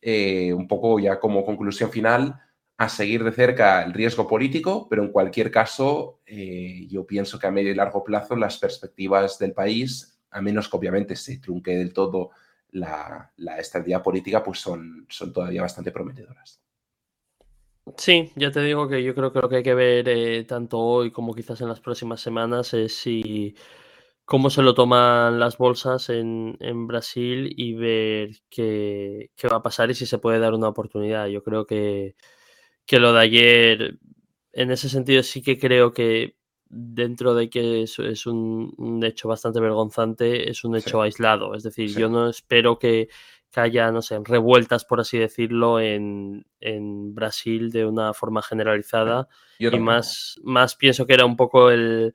eh, 0.00 0.52
un 0.52 0.68
poco 0.68 0.98
ya 0.98 1.18
como 1.18 1.44
conclusión 1.44 1.90
final, 1.90 2.40
a 2.78 2.88
seguir 2.88 3.24
de 3.24 3.32
cerca 3.32 3.82
el 3.82 3.92
riesgo 3.92 4.28
político, 4.28 4.86
pero 4.88 5.02
en 5.02 5.10
cualquier 5.10 5.50
caso, 5.50 6.20
eh, 6.26 6.86
yo 6.88 7.06
pienso 7.06 7.38
que 7.38 7.46
a 7.46 7.50
medio 7.50 7.70
y 7.70 7.74
largo 7.74 8.04
plazo 8.04 8.36
las 8.36 8.58
perspectivas 8.58 9.38
del 9.38 9.52
país, 9.52 10.18
a 10.30 10.42
menos 10.42 10.68
que 10.68 10.76
obviamente 10.76 11.16
se 11.16 11.38
trunque 11.38 11.76
del 11.76 11.92
todo 11.92 12.30
la, 12.72 13.32
estabilidad 13.58 14.02
política, 14.02 14.42
pues 14.42 14.58
son, 14.58 15.06
son 15.08 15.32
todavía 15.32 15.62
bastante 15.62 15.90
prometedoras. 15.90 16.60
Sí, 17.96 18.32
ya 18.34 18.50
te 18.50 18.60
digo 18.60 18.88
que 18.88 19.02
yo 19.02 19.14
creo 19.14 19.32
que 19.32 19.40
lo 19.40 19.48
que 19.48 19.56
hay 19.56 19.62
que 19.62 19.74
ver 19.74 20.08
eh, 20.08 20.44
tanto 20.44 20.78
hoy 20.78 21.12
como 21.12 21.32
quizás 21.32 21.60
en 21.60 21.68
las 21.68 21.80
próximas 21.80 22.20
semanas 22.20 22.74
es 22.74 22.94
si 22.96 23.54
cómo 24.26 24.50
se 24.50 24.60
lo 24.60 24.74
toman 24.74 25.38
las 25.38 25.56
bolsas 25.56 26.10
en, 26.10 26.58
Brasil 26.86 27.48
y 27.56 27.74
ver 27.74 28.30
qué, 28.50 29.30
va 29.50 29.58
a 29.58 29.62
pasar 29.62 29.88
y 29.90 29.94
si 29.94 30.04
se 30.04 30.18
puede 30.18 30.40
dar 30.40 30.52
una 30.52 30.68
oportunidad. 30.68 31.28
Yo 31.28 31.42
creo 31.42 31.64
que, 31.64 32.16
que 32.84 32.98
lo 32.98 33.12
de 33.12 33.20
ayer, 33.20 33.98
en 34.52 34.70
ese 34.72 34.88
sentido 34.88 35.22
sí 35.22 35.42
que 35.42 35.58
creo 35.58 35.92
que 35.92 36.36
dentro 36.68 37.36
de 37.36 37.48
que 37.48 37.84
es, 37.84 38.00
es 38.00 38.26
un, 38.26 39.00
hecho 39.04 39.28
bastante 39.28 39.60
vergonzante, 39.60 40.50
es 40.50 40.64
un 40.64 40.74
hecho 40.74 41.02
aislado. 41.02 41.54
Es 41.54 41.62
decir, 41.62 41.96
yo 41.96 42.08
no 42.08 42.28
espero 42.28 42.80
que, 42.80 43.08
haya, 43.54 43.90
no 43.92 44.02
sé, 44.02 44.18
revueltas, 44.22 44.84
por 44.84 45.00
así 45.00 45.18
decirlo, 45.18 45.78
en, 45.80 46.44
Brasil 47.14 47.70
de 47.70 47.86
una 47.86 48.12
forma 48.12 48.42
generalizada. 48.42 49.28
y 49.60 49.70
más, 49.78 50.40
más 50.42 50.74
pienso 50.74 51.06
que 51.06 51.14
era 51.14 51.24
un 51.24 51.36
poco 51.36 51.70
el 51.70 52.14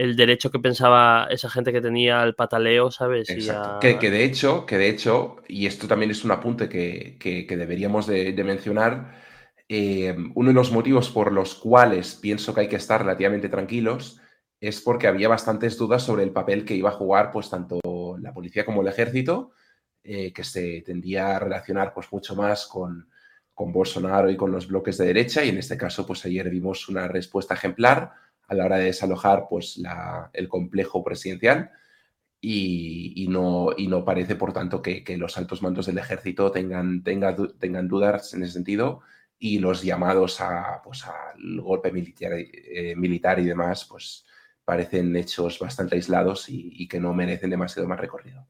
el 0.00 0.16
derecho 0.16 0.50
que 0.50 0.58
pensaba 0.58 1.26
esa 1.30 1.50
gente 1.50 1.74
que 1.74 1.82
tenía 1.82 2.22
al 2.22 2.34
pataleo, 2.34 2.90
¿sabes? 2.90 3.28
que, 3.28 4.10
de 4.10 4.24
hecho, 4.24 4.64
que 4.64 4.78
de 4.78 4.88
hecho, 4.88 5.36
y 5.46 5.66
esto 5.66 5.86
también 5.86 6.10
es 6.10 6.24
un 6.24 6.30
apunte 6.30 6.70
que, 6.70 7.46
deberíamos 7.46 8.06
de, 8.06 8.32
mencionar, 8.42 9.20
eh, 9.68 10.16
uno 10.34 10.48
de 10.48 10.54
los 10.54 10.72
motivos 10.72 11.10
por 11.10 11.32
los 11.32 11.54
cuales 11.54 12.14
pienso 12.14 12.54
que 12.54 12.62
hay 12.62 12.68
que 12.68 12.76
estar 12.76 13.02
relativamente 13.02 13.50
tranquilos 13.50 14.18
es 14.58 14.80
porque 14.80 15.06
había 15.06 15.28
bastantes 15.28 15.76
dudas 15.76 16.02
sobre 16.02 16.22
el 16.22 16.32
papel 16.32 16.64
que 16.64 16.74
iba 16.74 16.88
a 16.88 16.92
jugar 16.94 17.30
pues 17.30 17.50
tanto 17.50 17.78
la 18.20 18.32
policía 18.32 18.64
como 18.64 18.80
el 18.80 18.88
ejército, 18.88 19.52
eh, 20.02 20.32
que 20.32 20.44
se 20.44 20.80
tendía 20.80 21.36
a 21.36 21.40
relacionar 21.40 21.92
pues 21.92 22.10
mucho 22.10 22.34
más 22.34 22.66
con, 22.66 23.10
con 23.52 23.70
Bolsonaro 23.70 24.30
y 24.30 24.36
con 24.38 24.50
los 24.50 24.66
bloques 24.66 24.96
de 24.96 25.08
derecha, 25.08 25.44
y 25.44 25.50
en 25.50 25.58
este 25.58 25.76
caso 25.76 26.06
pues 26.06 26.24
ayer 26.24 26.48
vimos 26.48 26.88
una 26.88 27.06
respuesta 27.06 27.52
ejemplar 27.52 28.29
a 28.50 28.54
la 28.54 28.64
hora 28.64 28.76
de 28.76 28.86
desalojar 28.86 29.46
pues, 29.48 29.80
el 30.32 30.48
complejo 30.48 31.04
presidencial 31.04 31.70
y, 32.40 33.26
no, 33.30 33.68
y 33.76 33.86
no 33.86 34.04
parece, 34.04 34.34
por 34.34 34.52
tanto, 34.52 34.82
que, 34.82 35.04
los 35.16 35.38
altos 35.38 35.62
mandos 35.62 35.86
del 35.86 35.98
ejército 35.98 36.50
tengan, 36.50 37.02
tengan 37.04 37.88
dudas 37.88 38.34
en 38.34 38.42
ese 38.42 38.52
sentido 38.52 39.02
y 39.38 39.60
los 39.60 39.82
llamados 39.82 40.40
a, 40.40 40.82
pues, 40.82 41.04
al 41.06 41.60
golpe 41.60 41.92
militar, 41.92 42.32
eh, 42.34 42.94
militar 42.96 43.38
y 43.38 43.44
demás 43.44 43.86
pues, 43.88 44.26
parecen 44.64 45.14
hechos 45.14 45.58
bastante 45.60 45.94
aislados 45.94 46.46
y, 46.48 46.88
que 46.88 46.98
no 46.98 47.14
merecen 47.14 47.50
demasiado 47.50 47.88
más 47.88 48.00
recorrido. 48.00 48.46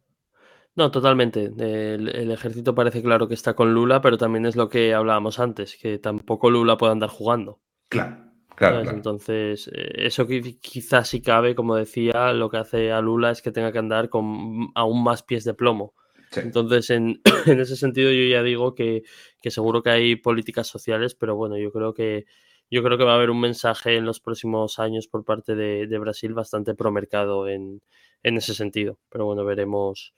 No, 0.77 0.91
totalmente. 0.91 1.53
El, 1.59 2.31
ejército 2.31 2.75
parece 2.75 3.03
claro 3.03 3.29
que 3.29 3.35
está 3.35 3.55
con 3.55 3.75
Lula, 3.75 4.01
pero 4.01 4.17
también 4.17 4.47
es 4.47 4.57
lo 4.57 4.71
que 4.71 4.95
hablábamos 4.95 5.39
antes, 5.39 5.77
que 5.77 5.99
tampoco 5.99 6.49
Lula 6.49 6.79
puede 6.79 6.93
andar 6.93 7.11
jugando. 7.11 7.61
Claro. 7.89 8.30
Entonces, 8.61 9.71
eh, 9.73 9.93
eso 10.07 10.27
quizás 10.27 11.09
si 11.09 11.23
cabe, 11.23 11.55
como 11.55 11.77
decía, 11.77 12.33
lo 12.33 12.51
que 12.51 12.59
hace 12.59 12.93
a 12.93 13.01
Lula 13.01 13.31
es 13.31 13.41
que 13.41 13.53
tenga 13.53 13.73
que 13.73 13.79
andar 13.79 14.11
con 14.11 14.69
aún 14.75 15.03
más 15.03 15.23
pies 15.23 15.45
de 15.45 15.55
plomo. 15.55 15.95
Entonces, 16.37 16.91
en, 16.91 17.21
ese 17.47 17.77
sentido, 17.77 18.11
yo 18.11 18.25
ya 18.25 18.43
digo 18.43 18.75
que, 18.75 19.03
seguro 19.45 19.83
que 19.83 19.91
hay 19.91 20.17
políticas 20.17 20.67
sociales, 20.69 21.15
pero 21.15 21.37
bueno, 21.37 21.57
yo 21.59 21.73
creo 21.73 21.95
que 21.95 22.27
yo 22.73 22.85
creo 22.85 22.97
que 22.97 23.03
va 23.05 23.13
a 23.13 23.17
haber 23.17 23.31
un 23.31 23.41
mensaje 23.41 23.97
en 23.97 24.05
los 24.05 24.21
próximos 24.21 24.79
años 24.79 25.09
por 25.09 25.25
parte 25.25 25.57
de, 25.57 25.99
Brasil 25.99 26.35
bastante 26.35 26.75
promercado 26.75 27.49
en, 27.49 27.83
en 28.23 28.37
ese 28.37 28.55
sentido. 28.55 28.99
Pero 29.09 29.25
bueno, 29.25 29.45
veremos, 29.45 30.15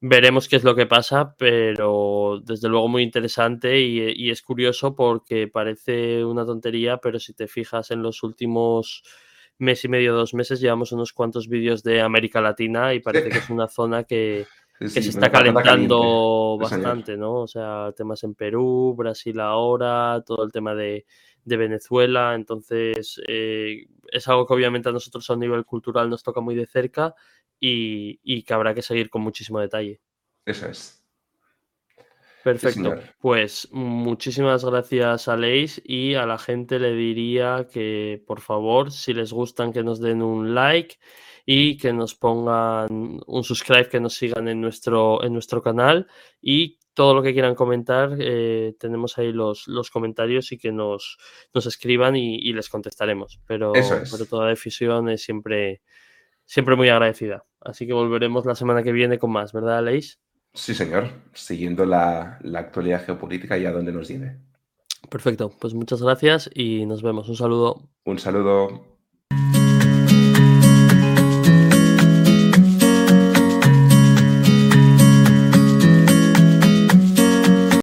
Veremos 0.00 0.48
qué 0.48 0.56
es 0.56 0.62
lo 0.62 0.76
que 0.76 0.86
pasa, 0.86 1.34
pero 1.36 2.40
desde 2.44 2.68
luego 2.68 2.86
muy 2.86 3.02
interesante 3.02 3.80
y, 3.80 4.30
es 4.30 4.42
curioso 4.42 4.94
porque 4.94 5.48
parece 5.48 6.24
una 6.24 6.46
tontería, 6.46 6.98
pero 6.98 7.18
si 7.18 7.32
te 7.34 7.48
fijas 7.48 7.90
en 7.90 8.02
los 8.02 8.22
últimos 8.22 9.02
mes 9.58 9.84
y 9.84 9.88
medio, 9.88 10.14
dos 10.14 10.34
meses, 10.34 10.60
llevamos 10.60 10.92
unos 10.92 11.12
cuantos 11.12 11.48
vídeos 11.48 11.82
de 11.82 12.00
América 12.00 12.40
Latina 12.40 12.94
y 12.94 13.00
parece 13.00 13.28
que 13.28 13.38
es 13.38 13.50
una 13.50 13.66
zona 13.66 14.04
que, 14.04 14.46
se 14.86 15.00
está 15.00 15.32
calentando 15.32 16.56
bastante, 16.60 17.16
¿no? 17.16 17.40
O 17.40 17.48
sea, 17.48 17.92
temas 17.96 18.22
en 18.22 18.36
Perú, 18.36 18.94
Brasil 18.96 19.40
ahora, 19.40 20.22
todo 20.24 20.44
el 20.44 20.52
tema 20.52 20.76
de, 20.76 21.06
Venezuela, 21.44 22.34
entonces 22.34 23.20
eh, 23.26 23.86
es 24.10 24.28
algo 24.28 24.46
que 24.46 24.54
obviamente 24.54 24.88
a 24.88 24.92
nosotros 24.92 25.28
a 25.30 25.36
nivel 25.36 25.64
cultural 25.64 26.10
nos 26.10 26.22
toca 26.22 26.40
muy 26.40 26.54
de 26.54 26.66
cerca 26.66 27.14
y, 27.60 28.42
que 28.42 28.54
habrá 28.54 28.74
que 28.74 28.82
seguir 28.82 29.10
con 29.10 29.22
muchísimo 29.22 29.60
detalle. 29.60 30.00
Eso 30.44 30.68
es. 30.68 30.97
Perfecto. 32.52 32.96
pues 33.20 33.68
muchísimas 33.72 34.64
gracias 34.64 35.28
a 35.28 35.36
Leis 35.36 35.82
y 35.84 36.14
a 36.14 36.26
la 36.26 36.38
gente 36.38 36.78
le 36.78 36.92
diría 36.92 37.66
que 37.70 38.22
por 38.26 38.40
favor, 38.40 38.90
si 38.90 39.12
les 39.12 39.32
gustan, 39.32 39.72
que 39.72 39.82
nos 39.82 40.00
den 40.00 40.22
un 40.22 40.54
like 40.54 40.96
y 41.44 41.76
que 41.76 41.92
nos 41.92 42.14
pongan 42.14 43.20
un 43.26 43.44
subscribe, 43.44 43.88
que 43.88 44.00
nos 44.00 44.14
sigan 44.14 44.48
en 44.48 44.60
nuestro, 44.60 45.22
en 45.24 45.32
nuestro 45.32 45.62
canal 45.62 46.06
y 46.40 46.78
todo 46.98 47.14
lo 47.14 47.22
que 47.22 47.32
quieran 47.32 47.54
comentar, 47.54 48.16
eh, 48.18 48.74
tenemos 48.76 49.18
ahí 49.18 49.30
los, 49.30 49.68
los, 49.68 49.88
comentarios 49.88 50.50
y 50.50 50.58
que 50.58 50.72
nos, 50.72 51.16
nos 51.54 51.64
escriban 51.66 52.16
y, 52.16 52.52
les 52.52 52.68
contestaremos. 52.68 53.40
Pero, 53.46 53.72
pero 53.72 54.26
toda 54.28 54.48
decisión 54.48 55.08
es 55.08 55.22
siempre, 55.22 55.80
siempre 56.44 56.74
muy 56.74 56.88
agradecida. 56.88 57.44
Así 57.60 57.86
que 57.86 57.92
volveremos 57.92 58.46
la 58.46 58.56
semana 58.56 58.82
que 58.82 58.90
viene 58.90 59.16
con 59.16 59.30
más, 59.30 59.52
¿verdad, 59.52 59.84
Leis? 59.84 60.18
Sí, 60.62 60.74
señor, 60.74 61.04
siguiendo 61.32 61.86
la, 61.86 62.38
la 62.42 62.58
actualidad 62.58 63.04
geopolítica 63.06 63.56
y 63.56 63.64
a 63.64 63.72
dónde 63.72 63.92
nos 63.92 64.08
lleve. 64.08 64.36
Perfecto, 65.10 65.50
pues 65.60 65.74
muchas 65.74 66.02
gracias 66.02 66.50
y 66.54 66.86
nos 66.86 67.02
vemos. 67.02 67.28
Un 67.28 67.36
saludo. 67.36 67.82
Un 68.04 68.18
saludo. 68.18 68.97